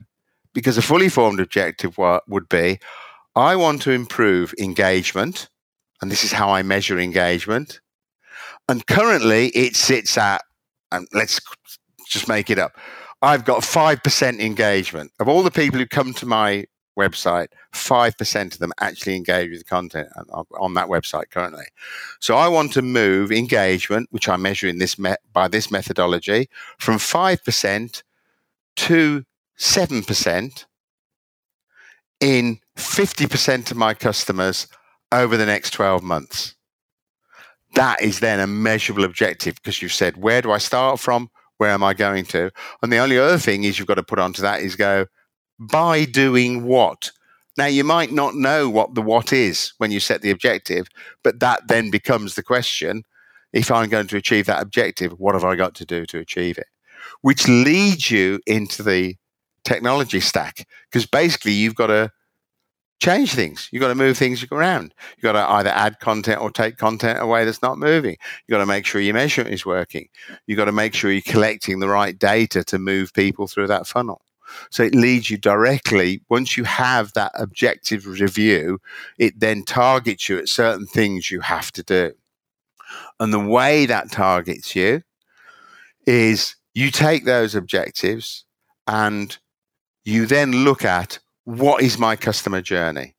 [0.53, 2.78] because a fully formed objective would be
[3.35, 5.49] I want to improve engagement.
[6.01, 7.80] And this is how I measure engagement.
[8.68, 10.43] And currently it sits at,
[10.93, 11.41] and let's
[12.09, 12.78] just make it up.
[13.20, 15.11] I've got 5% engagement.
[15.18, 16.66] Of all the people who come to my
[16.99, 20.09] website, 5% of them actually engage with the content
[20.59, 21.64] on that website currently.
[22.20, 26.49] So I want to move engagement, which I measure in this me- by this methodology,
[26.78, 28.03] from 5%
[28.76, 29.24] to
[29.59, 30.66] 7%
[32.20, 34.66] in 50% of my customers
[35.12, 36.55] over the next 12 months.
[37.74, 41.30] That is then a measurable objective because you've said, where do I start from?
[41.59, 42.51] Where am I going to?
[42.82, 45.07] And the only other thing is you've got to put onto that is go,
[45.59, 47.11] by doing what?
[47.57, 50.89] Now, you might not know what the what is when you set the objective,
[51.23, 53.05] but that then becomes the question.
[53.53, 56.59] If I'm going to achieve that objective, what have I got to do to achieve
[56.59, 56.67] it?
[57.21, 59.17] Which leads you into the
[59.63, 62.11] technology stack because basically you've got to
[63.01, 63.69] change things.
[63.71, 64.95] You've got to move things around.
[65.17, 68.17] You've got to either add content or take content away that's not moving.
[68.47, 70.09] You've got to make sure your measurement is working.
[70.47, 73.87] You've got to make sure you're collecting the right data to move people through that
[73.87, 74.24] funnel.
[74.71, 78.81] So it leads you directly, once you have that objective review,
[79.19, 82.13] it then targets you at certain things you have to do.
[83.21, 85.03] And the way that targets you
[86.07, 88.45] is you take those objectives
[88.87, 89.37] and
[90.05, 93.15] you then look at what is my customer journey?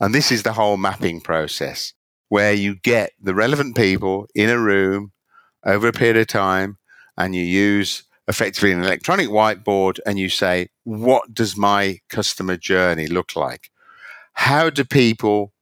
[0.00, 1.92] And this is the whole mapping process
[2.28, 5.12] where you get the relevant people in a room
[5.64, 6.78] over a period of time
[7.16, 13.06] and you use effectively an electronic whiteboard and you say, what does my customer journey
[13.06, 13.70] look like?
[14.34, 15.52] How do people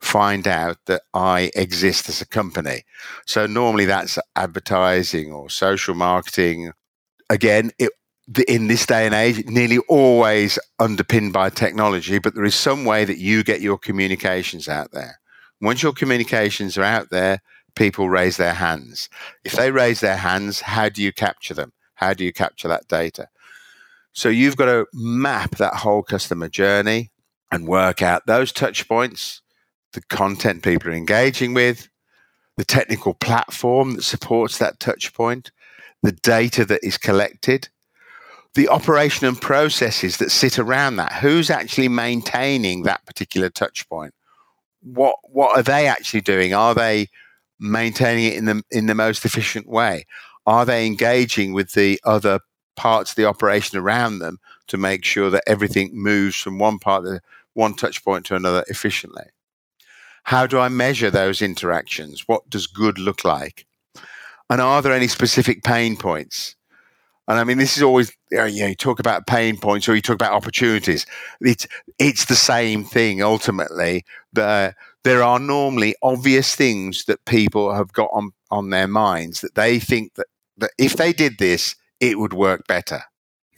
[0.00, 2.84] find out that I exist as a company?
[3.26, 6.72] So normally that's advertising or social marketing.
[7.30, 7.92] Again, it,
[8.46, 13.04] in this day and age, nearly always underpinned by technology, but there is some way
[13.04, 15.18] that you get your communications out there.
[15.60, 17.40] Once your communications are out there,
[17.74, 19.08] people raise their hands.
[19.44, 21.72] If they raise their hands, how do you capture them?
[22.02, 23.28] How do you capture that data?
[24.12, 27.12] So you've got to map that whole customer journey
[27.50, 29.40] and work out those touch points,
[29.92, 31.88] the content people are engaging with,
[32.56, 35.52] the technical platform that supports that touch point,
[36.02, 37.68] the data that is collected,
[38.54, 41.12] the operation and processes that sit around that.
[41.12, 44.12] Who's actually maintaining that particular touch point?
[44.82, 46.52] What what are they actually doing?
[46.52, 47.08] Are they
[47.60, 50.04] maintaining it in the in the most efficient way?
[50.46, 52.40] Are they engaging with the other
[52.76, 54.38] parts of the operation around them
[54.68, 57.20] to make sure that everything moves from one part of
[57.54, 59.24] one touch point to another efficiently?
[60.24, 62.24] How do I measure those interactions?
[62.26, 63.66] What does good look like?
[64.48, 66.56] And are there any specific pain points?
[67.28, 70.02] And I mean, this is always you, know, you talk about pain points or you
[70.02, 71.06] talk about opportunities.
[71.40, 71.66] It's
[71.98, 74.04] it's the same thing ultimately.
[74.32, 74.74] The,
[75.04, 79.78] there are normally obvious things that people have got on on their minds that they
[79.78, 80.26] think that
[80.62, 83.02] that if they did this, it would work better.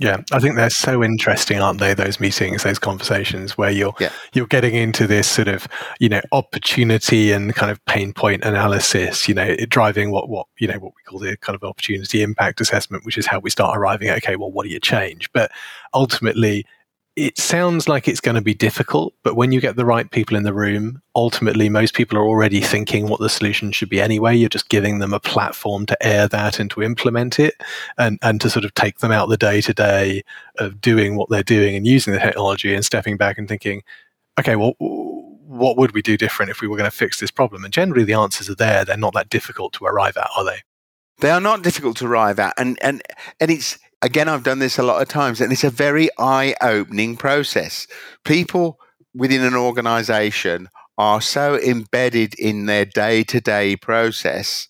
[0.01, 1.95] Yeah, I think they're so interesting, aren't they?
[1.95, 4.11] Those meetings, those conversations where you're yeah.
[4.33, 5.69] you're getting into this sort of
[6.01, 9.29] you know opportunity and kind of pain point analysis.
[9.29, 12.61] You know, driving what what you know what we call the kind of opportunity impact
[12.61, 15.31] assessment, which is how we start arriving at okay, well, what do you change?
[15.33, 15.53] But
[15.95, 16.67] ultimately,
[17.17, 20.37] it sounds like it's going to be difficult, but when you get the right people
[20.37, 24.35] in the room, ultimately most people are already thinking what the solution should be anyway.
[24.35, 27.55] You're just giving them a platform to air that and to implement it
[27.99, 30.25] and, and to sort of take them out the day to day
[30.59, 33.85] of doing what they're doing and using the technology and stepping back and thinking,
[34.41, 37.63] okay, well, what would we do different if we were going to fix this problem?
[37.63, 38.85] And generally the answers are there.
[38.85, 40.63] They're not that difficult to arrive at, are they?
[41.21, 42.55] They are not difficult to arrive at.
[42.59, 43.03] And, and,
[43.39, 46.55] and it's, again, I've done this a lot of times, and it's a very eye
[46.61, 47.87] opening process.
[48.25, 48.79] People
[49.15, 54.69] within an organization are so embedded in their day to day process.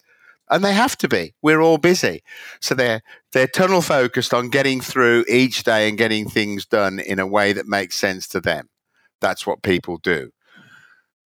[0.49, 1.35] And they have to be.
[1.43, 2.23] We're all busy.
[2.61, 7.19] So they're they're tunnel focused on getting through each day and getting things done in
[7.19, 8.69] a way that makes sense to them.
[9.21, 10.31] That's what people do.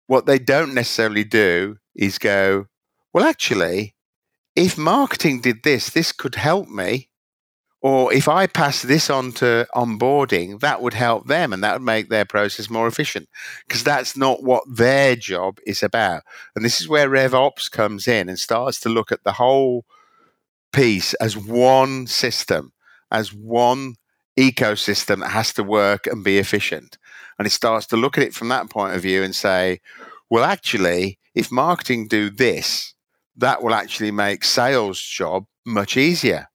[0.06, 2.68] What they don't necessarily do is go,
[3.14, 3.96] well, actually,
[4.56, 7.07] if marketing did this, this could help me
[7.88, 11.86] or if I pass this on to onboarding, that would help them and that would
[11.86, 13.30] make their process more efficient
[13.66, 16.24] because that's not what their job is about.
[16.54, 19.86] And this is where RevOps comes in and starts to look at the whole
[20.74, 22.74] piece as one system,
[23.10, 23.96] as one
[24.38, 26.98] ecosystem that has to work and be efficient.
[27.40, 29.80] And it starts to look at it from that point of view and say,
[30.30, 32.96] well, actually, if marketing do this,
[33.38, 36.50] that will actually make sales job much easier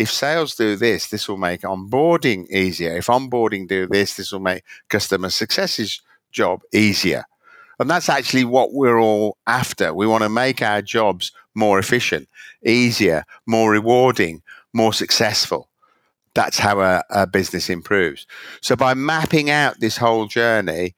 [0.00, 2.96] if sales do this, this will make onboarding easier.
[2.96, 6.00] If onboarding do this, this will make customer success's
[6.32, 7.24] job easier.
[7.78, 9.92] And that's actually what we're all after.
[9.92, 12.30] We want to make our jobs more efficient,
[12.64, 14.40] easier, more rewarding,
[14.72, 15.68] more successful.
[16.34, 18.26] That's how a, a business improves.
[18.62, 20.94] So by mapping out this whole journey,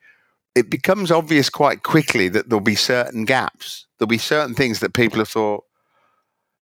[0.54, 3.84] it becomes obvious quite quickly that there'll be certain gaps.
[3.98, 5.64] There'll be certain things that people have thought,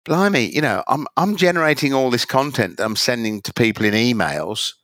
[0.05, 3.94] blimey, you know, I'm I'm generating all this content that I'm sending to people in
[3.94, 4.74] emails,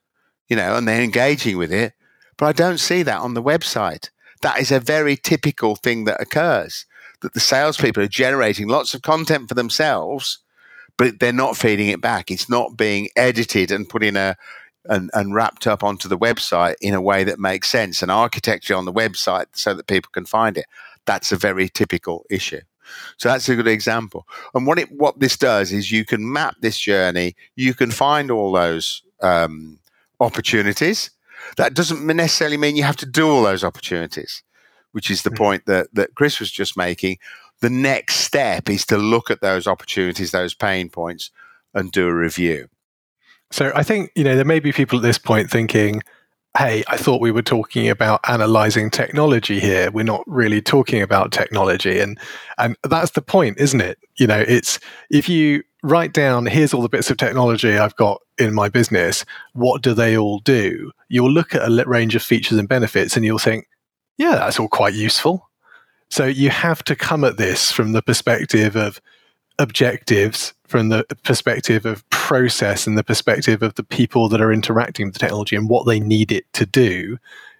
[0.48, 1.94] you know, and they're engaging with it,
[2.36, 4.10] but I don't see that on the website.
[4.42, 6.86] That is a very typical thing that occurs.
[7.22, 10.40] That the salespeople are generating lots of content for themselves,
[10.98, 12.30] but they're not feeding it back.
[12.30, 14.36] It's not being edited and put in a
[14.86, 18.74] and, and wrapped up onto the website in a way that makes sense and architecture
[18.74, 20.66] on the website so that people can find it.
[21.06, 22.60] That's a very typical issue.
[23.16, 24.26] So that's a good example.
[24.54, 27.36] And what it what this does is you can map this journey.
[27.56, 29.78] You can find all those um,
[30.20, 31.10] opportunities.
[31.56, 34.42] That doesn't necessarily mean you have to do all those opportunities,
[34.92, 35.36] which is the mm-hmm.
[35.36, 37.18] point that that Chris was just making.
[37.60, 41.30] The next step is to look at those opportunities, those pain points,
[41.72, 42.68] and do a review.
[43.50, 46.02] So I think you know there may be people at this point thinking,
[46.56, 49.90] hey, I thought we were talking about analyzing technology here.
[49.90, 51.98] We're not really talking about technology.
[51.98, 52.18] And,
[52.58, 53.98] and that's the point, isn't it?
[54.16, 54.78] You know, it's
[55.10, 59.24] if you write down, here's all the bits of technology I've got in my business,
[59.52, 60.92] what do they all do?
[61.08, 63.66] You'll look at a range of features and benefits and you'll think,
[64.16, 65.48] yeah, that's all quite useful.
[66.08, 69.00] So you have to come at this from the perspective of
[69.58, 75.04] objectives, from the perspective of process and the perspective of the people that are interacting
[75.04, 77.18] with the technology and what they need it to do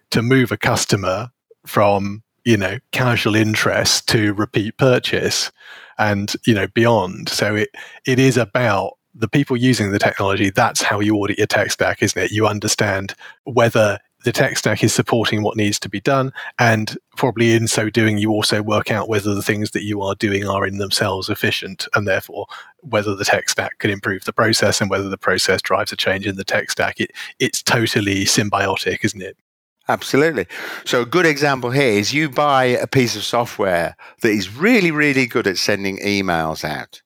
[0.09, 1.29] to move a customer
[1.67, 5.51] from you know casual interest to repeat purchase
[5.99, 7.29] and you know beyond.
[7.29, 7.69] So it
[8.07, 10.49] it is about the people using the technology.
[10.49, 12.31] That's how you audit your tech stack isn't it?
[12.31, 13.13] You understand
[13.43, 16.33] whether the tech stack is supporting what needs to be done.
[16.57, 20.15] And probably in so doing, you also work out whether the things that you are
[20.15, 22.47] doing are in themselves efficient and therefore
[22.81, 26.25] whether the tech stack can improve the process and whether the process drives a change
[26.25, 26.99] in the tech stack.
[26.99, 29.37] It, it's totally symbiotic, isn't it?
[29.87, 30.47] Absolutely.
[30.83, 34.89] So, a good example here is you buy a piece of software that is really,
[34.89, 37.03] really good at sending emails out,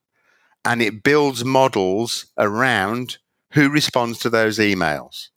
[0.63, 3.17] and it builds models around
[3.51, 5.27] who responds to those emails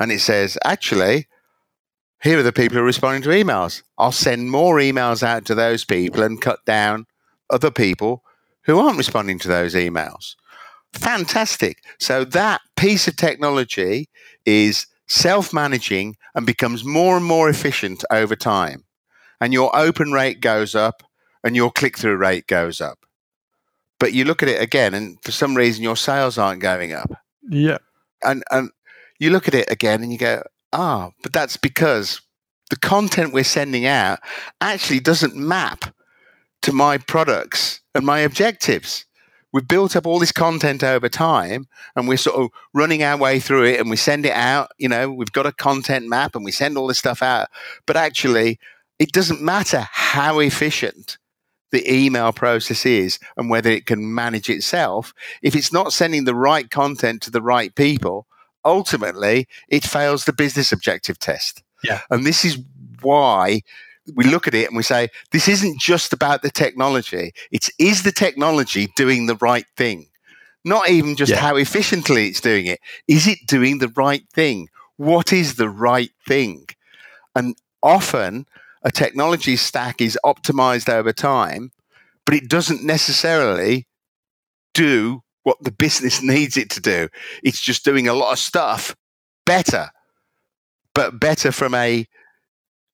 [0.00, 1.26] and it says, actually,
[2.22, 3.82] here are the people who are responding to emails.
[3.96, 7.06] I'll send more emails out to those people and cut down
[7.50, 8.22] other people
[8.64, 10.34] who aren't responding to those emails.
[10.92, 11.82] Fantastic.
[11.98, 14.08] So that piece of technology
[14.44, 18.84] is self managing and becomes more and more efficient over time.
[19.40, 21.02] And your open rate goes up
[21.44, 22.98] and your click through rate goes up.
[24.00, 27.10] But you look at it again, and for some reason, your sales aren't going up.
[27.48, 27.78] Yeah.
[28.22, 28.70] And, and
[29.18, 30.42] you look at it again and you go,
[30.72, 32.20] ah, but that's because
[32.70, 34.20] the content we're sending out
[34.60, 35.94] actually doesn't map
[36.62, 39.06] to my products and my objectives.
[39.52, 43.40] We've built up all this content over time and we're sort of running our way
[43.40, 44.70] through it and we send it out.
[44.76, 47.48] You know, we've got a content map and we send all this stuff out.
[47.86, 48.58] But actually,
[48.98, 51.16] it doesn't matter how efficient
[51.70, 55.14] the email process is and whether it can manage itself.
[55.42, 58.26] If it's not sending the right content to the right people,
[58.64, 61.62] ultimately it fails the business objective test.
[61.84, 62.00] Yeah.
[62.10, 62.58] And this is
[63.02, 63.62] why
[64.14, 67.32] we look at it and we say, this isn't just about the technology.
[67.50, 70.06] It's is the technology doing the right thing?
[70.64, 71.38] Not even just yeah.
[71.38, 72.80] how efficiently it's doing it.
[73.06, 74.68] Is it doing the right thing?
[74.96, 76.66] What is the right thing?
[77.34, 78.46] And often
[78.82, 81.70] a technology stack is optimized over time,
[82.24, 83.86] but it doesn't necessarily
[84.74, 87.08] do what the business needs it to do.
[87.42, 88.94] It's just doing a lot of stuff
[89.46, 89.90] better,
[90.94, 92.06] but better from a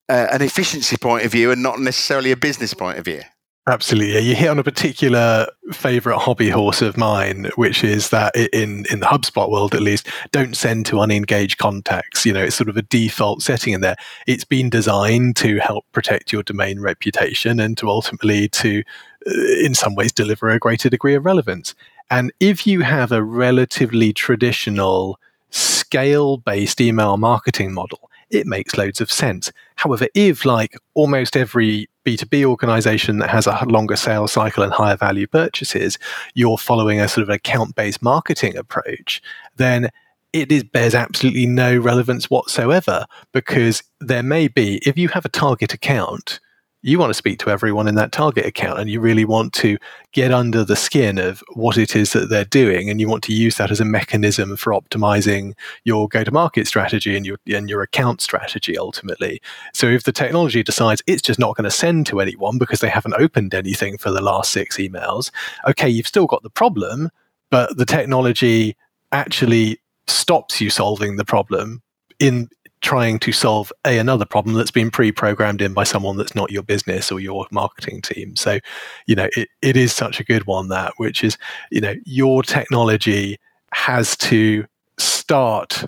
[0.08, 3.22] uh, an efficiency point of view and not necessarily a business point of view.
[3.66, 4.20] Absolutely, yeah.
[4.20, 9.00] You hit on a particular favorite hobby horse of mine, which is that in in
[9.00, 12.26] the HubSpot world, at least, don't send to unengaged contacts.
[12.26, 13.96] You know, it's sort of a default setting in there.
[14.26, 18.82] It's been designed to help protect your domain reputation and to ultimately to,
[19.26, 19.32] uh,
[19.64, 21.74] in some ways, deliver a greater degree of relevance.
[22.10, 25.18] And if you have a relatively traditional
[25.50, 29.50] scale based email marketing model, it makes loads of sense.
[29.76, 34.96] However, if like almost every B2B organization that has a longer sales cycle and higher
[34.96, 35.98] value purchases,
[36.34, 39.22] you're following a sort of account based marketing approach,
[39.56, 39.90] then
[40.32, 45.28] it is, bears absolutely no relevance whatsoever because there may be, if you have a
[45.28, 46.40] target account,
[46.86, 49.78] you want to speak to everyone in that target account and you really want to
[50.12, 53.32] get under the skin of what it is that they're doing and you want to
[53.32, 55.54] use that as a mechanism for optimizing
[55.84, 59.40] your go to market strategy and your and your account strategy ultimately.
[59.72, 62.90] So if the technology decides it's just not going to send to anyone because they
[62.90, 65.30] haven't opened anything for the last 6 emails
[65.66, 67.10] okay you've still got the problem
[67.50, 68.76] but the technology
[69.12, 71.82] actually stops you solving the problem
[72.18, 72.48] in
[72.84, 76.62] trying to solve a another problem that's been pre-programmed in by someone that's not your
[76.62, 78.36] business or your marketing team.
[78.36, 78.58] So
[79.06, 81.38] you know it, it is such a good one that which is
[81.70, 83.38] you know your technology
[83.72, 84.66] has to
[84.98, 85.84] start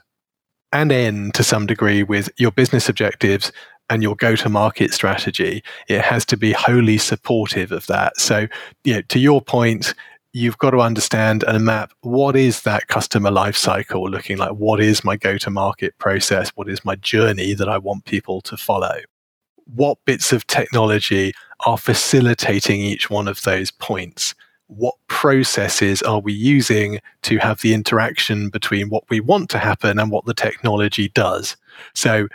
[0.73, 3.53] and end to some degree with your business objectives
[3.89, 5.63] and your go to market strategy.
[5.89, 8.17] It has to be wholly supportive of that.
[8.17, 8.49] So
[8.85, 9.93] you know to your point
[10.37, 14.51] you've got to understand and map what is that customer life cycle looking like?
[14.51, 16.51] What is my go to market process?
[16.57, 18.99] What is my journey that I want people to follow?
[19.65, 21.33] What bits of technology
[21.65, 24.35] are facilitating each one of those points?
[24.67, 29.99] What processes are we using to have the interaction between what we want to happen
[29.99, 31.57] and what the technology does?
[31.95, 32.29] So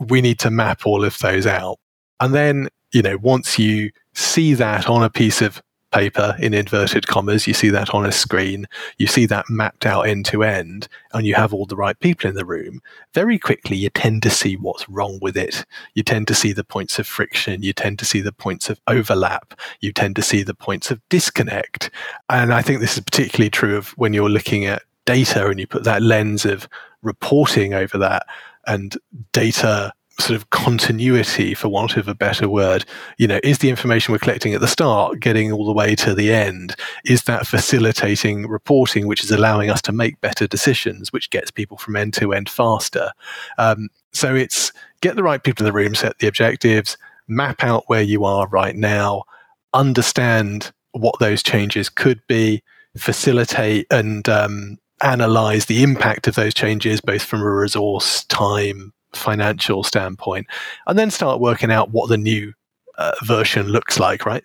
[0.00, 1.78] we need to map all of those out.
[2.18, 5.62] And then, you know, once you see that on a piece of
[5.94, 7.46] paper in inverted commas.
[7.46, 8.66] You see that on a screen.
[8.98, 12.28] You see that mapped out end to end, and you have all the right people
[12.28, 12.82] in the room.
[13.14, 15.64] Very quickly, you tend to see what's wrong with it.
[15.94, 17.62] You tend to see the points of friction.
[17.62, 19.54] You tend to see the points of overlap.
[19.80, 21.90] You tend to see the points of disconnect.
[22.28, 25.66] And I think this is particularly true of when you're looking at data and you
[25.66, 26.68] put that lens of
[27.02, 28.26] reporting over that
[28.66, 28.96] and
[29.32, 32.84] data sort of continuity, for want of a better word.
[33.18, 36.14] You know, is the information we're collecting at the start getting all the way to
[36.14, 36.76] the end?
[37.04, 41.76] Is that facilitating reporting, which is allowing us to make better decisions, which gets people
[41.76, 43.10] from end to end faster?
[43.58, 46.96] Um, so it's get the right people in the room, set the objectives,
[47.28, 49.24] map out where you are right now,
[49.72, 52.62] understand what those changes could be,
[52.96, 59.82] facilitate and um, analyze the impact of those changes, both from a resource, time, financial
[59.84, 60.46] standpoint,
[60.86, 62.52] and then start working out what the new
[62.98, 64.44] uh, version looks like, right?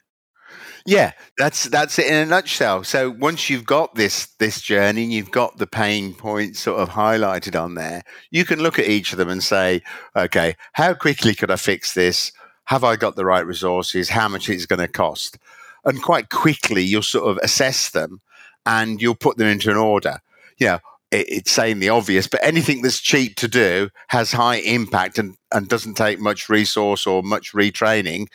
[0.85, 2.83] Yeah, that's that's it in a nutshell.
[2.83, 6.89] So once you've got this this journey, and you've got the pain points sort of
[6.89, 9.81] highlighted on there, you can look at each of them and say,
[10.15, 12.31] okay, how quickly could I fix this?
[12.65, 14.09] Have I got the right resources?
[14.09, 15.37] How much is going to cost?
[15.85, 18.21] And quite quickly, you'll sort of assess them
[18.65, 20.19] and you'll put them into an order.
[20.57, 20.79] You know,
[21.11, 25.67] it's saying the obvious, but anything that's cheap to do has high impact and, and
[25.67, 28.27] doesn't take much resource or much retraining.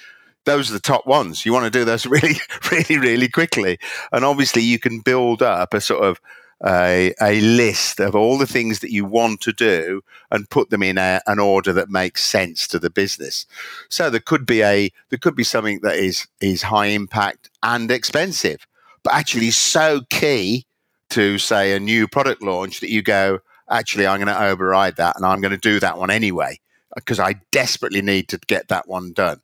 [0.44, 1.46] Those are the top ones.
[1.46, 2.36] You want to do those really,
[2.70, 3.78] really, really quickly.
[4.12, 6.20] And obviously, you can build up a sort of
[6.64, 10.82] a, a list of all the things that you want to do and put them
[10.82, 13.46] in a, an order that makes sense to the business.
[13.88, 17.90] So there could be a there could be something that is is high impact and
[17.90, 18.66] expensive,
[19.02, 20.66] but actually so key
[21.14, 23.38] to say a new product launch that you go,
[23.70, 26.58] actually, I'm going to override that and I'm going to do that one anyway
[26.94, 29.40] because I desperately need to get that one done.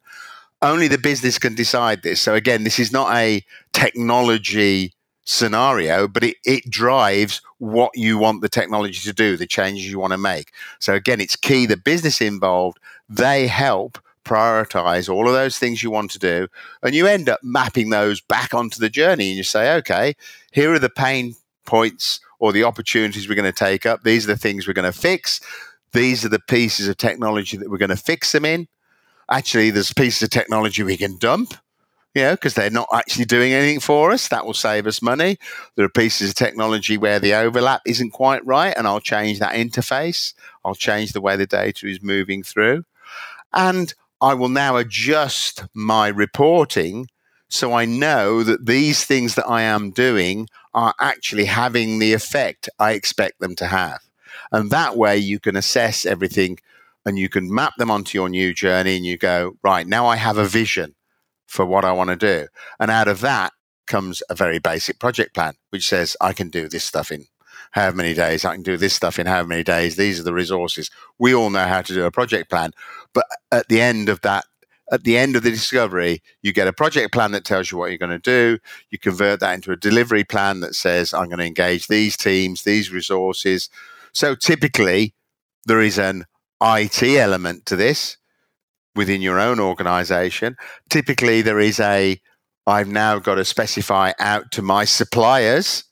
[0.63, 2.21] Only the business can decide this.
[2.21, 3.43] So again, this is not a
[3.73, 4.95] technology
[5.25, 9.99] scenario, but it, it drives what you want the technology to do, the changes you
[9.99, 10.51] want to make.
[10.81, 15.91] So again, it's key the business involved, they help prioritize all of those things you
[15.91, 16.49] want to do,
[16.83, 20.15] and you end up mapping those back onto the journey and you say, okay,
[20.53, 21.35] here are the pain
[21.67, 24.03] points or the opportunities we're going to take up.
[24.03, 25.41] These are the things we're going to fix.
[25.93, 28.69] These are the pieces of technology that we're going to fix them in.
[29.31, 31.55] Actually, there's pieces of technology we can dump,
[32.15, 34.29] you know, because they're not actually doing anything for us.
[34.29, 35.39] That will save us money.
[35.77, 39.55] There are pieces of technology where the overlap isn't quite right, and I'll change that
[39.55, 40.35] interface.
[40.65, 42.85] I'll change the way the data is moving through.
[43.53, 47.09] And I will now adjust my reporting
[47.49, 52.69] so I know that these things that I am doing are actually having the effect
[52.79, 54.01] I expect them to have.
[54.53, 56.59] And that way you can assess everything
[57.05, 60.17] and you can map them onto your new journey and you go, right, now I
[60.17, 60.95] have a vision
[61.47, 62.47] for what I want to do.
[62.79, 63.53] And out of that
[63.87, 67.27] comes a very basic project plan, which says I can do this stuff in
[67.73, 69.97] how many days, I can do this stuff in how many days.
[69.97, 70.91] These are the resources.
[71.19, 72.73] We all know how to do a project plan.
[73.13, 74.45] But at the end of that
[74.91, 77.91] at the end of the discovery, you get a project plan that tells you what
[77.91, 78.59] you're going to do.
[78.91, 82.63] You convert that into a delivery plan that says, I'm going to engage these teams,
[82.63, 83.69] these resources.
[84.13, 85.15] So typically,
[85.67, 86.27] there is an
[86.63, 88.17] IT element to this
[88.97, 90.57] within your own organization.
[90.89, 92.21] Typically, there is a,
[92.67, 95.85] I've now got to specify out to my suppliers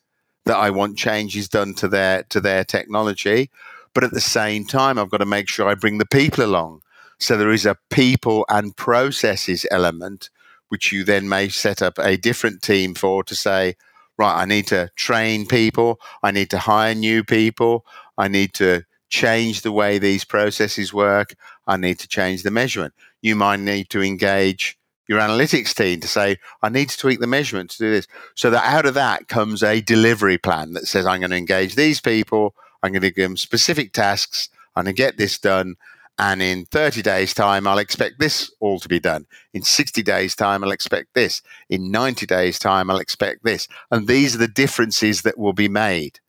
[0.45, 3.49] that I want changes done to their to their technology.
[3.93, 6.81] But at the same time, I've got to make sure I bring the people along.
[7.19, 10.29] So there is a people and processes element,
[10.69, 13.75] which you then may set up a different team for to say,
[14.17, 17.85] right, I need to train people, I need to hire new people,
[18.17, 21.35] I need to change the way these processes work,
[21.67, 22.93] I need to change the measurement.
[23.21, 27.27] You might need to engage your analytics team to say, I need to tweak the
[27.27, 28.07] measurement to do this.
[28.35, 31.75] So that out of that comes a delivery plan that says, I'm going to engage
[31.75, 35.75] these people, I'm going to give them specific tasks, I'm going to get this done,
[36.19, 39.25] and in 30 days' time, I'll expect this all to be done.
[39.53, 41.41] In 60 days' time, I'll expect this.
[41.69, 43.69] In 90 days' time, I'll expect this.
[43.89, 46.19] And these are the differences that will be made.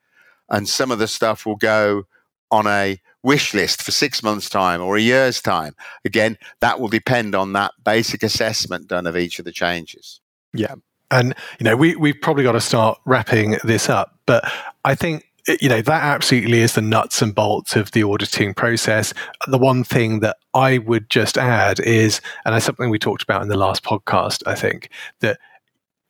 [0.49, 2.05] And some of the stuff will go
[2.53, 5.75] on a wish list for six months' time or a year's time.
[6.05, 10.21] Again, that will depend on that basic assessment done of each of the changes.
[10.55, 10.77] Yeah.
[11.11, 14.19] And, you know, we, we've probably got to start wrapping this up.
[14.27, 14.51] But
[14.85, 15.25] I think
[15.61, 19.15] you know that absolutely is the nuts and bolts of the auditing process.
[19.47, 23.43] The one thing that i would just add is and that's something we talked about
[23.43, 25.39] in the last podcast i think that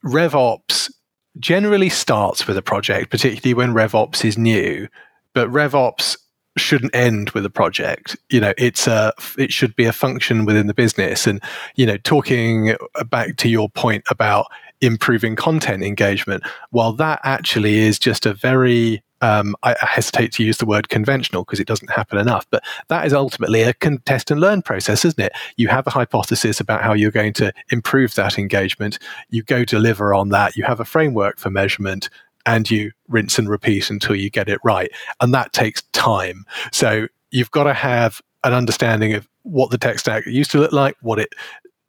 [0.03, 0.91] revops
[1.37, 4.87] generally starts with a project particularly when revops is new
[5.33, 6.17] but revops
[6.57, 8.17] shouldn't end with a project.
[8.29, 11.27] You know it's a it should be a function within the business.
[11.27, 11.41] And
[11.75, 12.75] you know talking
[13.09, 14.47] back to your point about
[14.81, 20.43] improving content engagement while that actually is just a very um, I, I, hesitate to
[20.43, 24.31] use the word conventional because it doesn't happen enough, but that is ultimately a test
[24.31, 25.31] and learn process, isn't it?
[25.57, 28.99] You have a hypothesis about how you're going to improve that engagement.
[29.29, 30.55] You go deliver on that.
[30.55, 32.09] You have a framework for measurement
[32.45, 34.91] and you rinse and repeat until you get it right.
[35.19, 36.45] And that takes time.
[36.71, 40.71] So you've got to have an understanding of what the tech stack used to look
[40.71, 41.33] like, what it,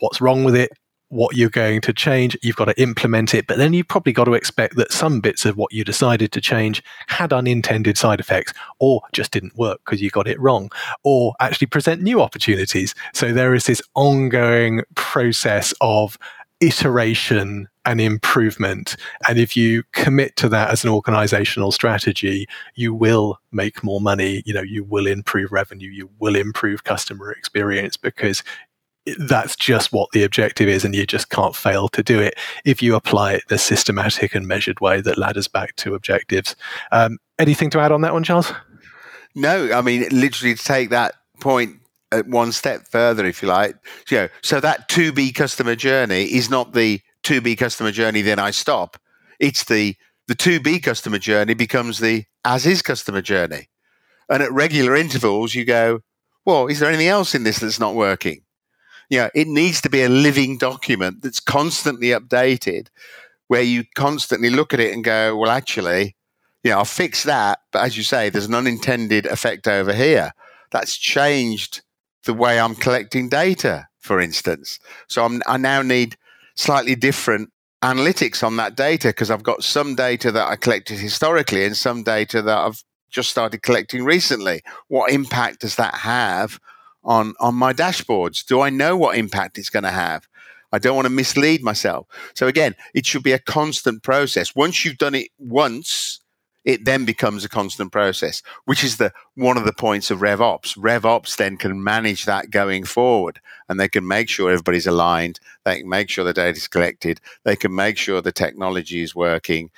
[0.00, 0.70] what's wrong with it,
[1.12, 2.38] what you're going to change.
[2.40, 5.44] You've got to implement it, but then you've probably got to expect that some bits
[5.44, 10.00] of what you decided to change had unintended side effects or just didn't work because
[10.00, 10.70] you got it wrong
[11.04, 12.94] or actually present new opportunities.
[13.12, 16.18] So there is this ongoing process of
[16.62, 18.96] iteration and improvement.
[19.28, 24.42] And if you commit to that as an organizational strategy, you will make more money.
[24.46, 28.42] You know, you will improve revenue, you will improve customer experience because
[29.18, 32.34] that's just what the objective is, and you just can't fail to do it
[32.64, 36.55] if you apply it the systematic and measured way that ladders back to objectives.
[36.92, 38.53] Um, anything to add on that one, Charles?
[39.34, 41.78] No, I mean, literally to take that point
[42.26, 43.76] one step further, if you like.
[44.11, 48.22] You know, so that to be customer journey is not the to be customer journey,
[48.22, 48.98] then I stop.
[49.38, 49.96] It's the
[50.28, 53.68] the to be customer journey becomes the as is customer journey.
[54.28, 56.00] And at regular intervals, you go,
[56.44, 58.41] well, is there anything else in this that's not working?
[59.12, 62.86] You know, it needs to be a living document that's constantly updated,
[63.48, 66.16] where you constantly look at it and go, well, actually,
[66.64, 67.58] you know, I'll fix that.
[67.72, 70.32] But as you say, there's an unintended effect over here.
[70.70, 71.82] That's changed
[72.24, 74.78] the way I'm collecting data, for instance.
[75.08, 76.16] So I'm, I now need
[76.56, 77.50] slightly different
[77.82, 82.02] analytics on that data because I've got some data that I collected historically and some
[82.02, 84.62] data that I've just started collecting recently.
[84.88, 86.58] What impact does that have
[87.05, 88.44] on on my dashboards?
[88.44, 90.26] Do I know what impact it's going to have?
[90.72, 92.07] I don't want to mislead myself.
[92.34, 94.57] So again, it should be a constant process.
[94.57, 96.20] Once you've done it once,
[96.64, 100.78] it then becomes a constant process, which is the one of the points of RevOps.
[100.78, 105.40] RevOps then can manage that going forward, and they can make sure everybody's aligned.
[105.64, 107.20] They can make sure the data is collected.
[107.44, 109.70] They can make sure the technology is working,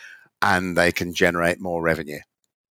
[0.42, 2.20] and they can generate more revenue.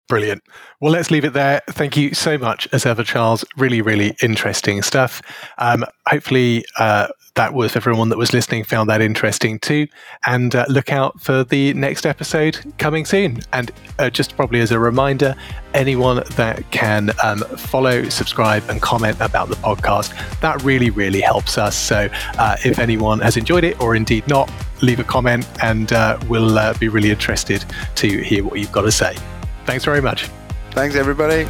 [0.06, 0.42] Brilliant.
[0.80, 1.62] Well, let's leave it there.
[1.70, 3.42] Thank you so much, as ever, Charles.
[3.56, 5.22] Really, really interesting stuff.
[5.56, 9.86] Um, hopefully, uh, that was everyone that was listening found that interesting too.
[10.26, 13.40] And uh, look out for the next episode coming soon.
[13.54, 15.34] And uh, just probably as a reminder,
[15.72, 21.56] anyone that can um, follow, subscribe, and comment about the podcast, that really, really helps
[21.56, 21.76] us.
[21.76, 24.52] So uh, if anyone has enjoyed it or indeed not,
[24.82, 28.82] leave a comment and uh, we'll uh, be really interested to hear what you've got
[28.82, 29.16] to say.
[29.64, 30.28] Thanks very much.
[30.70, 31.46] Thanks, everybody.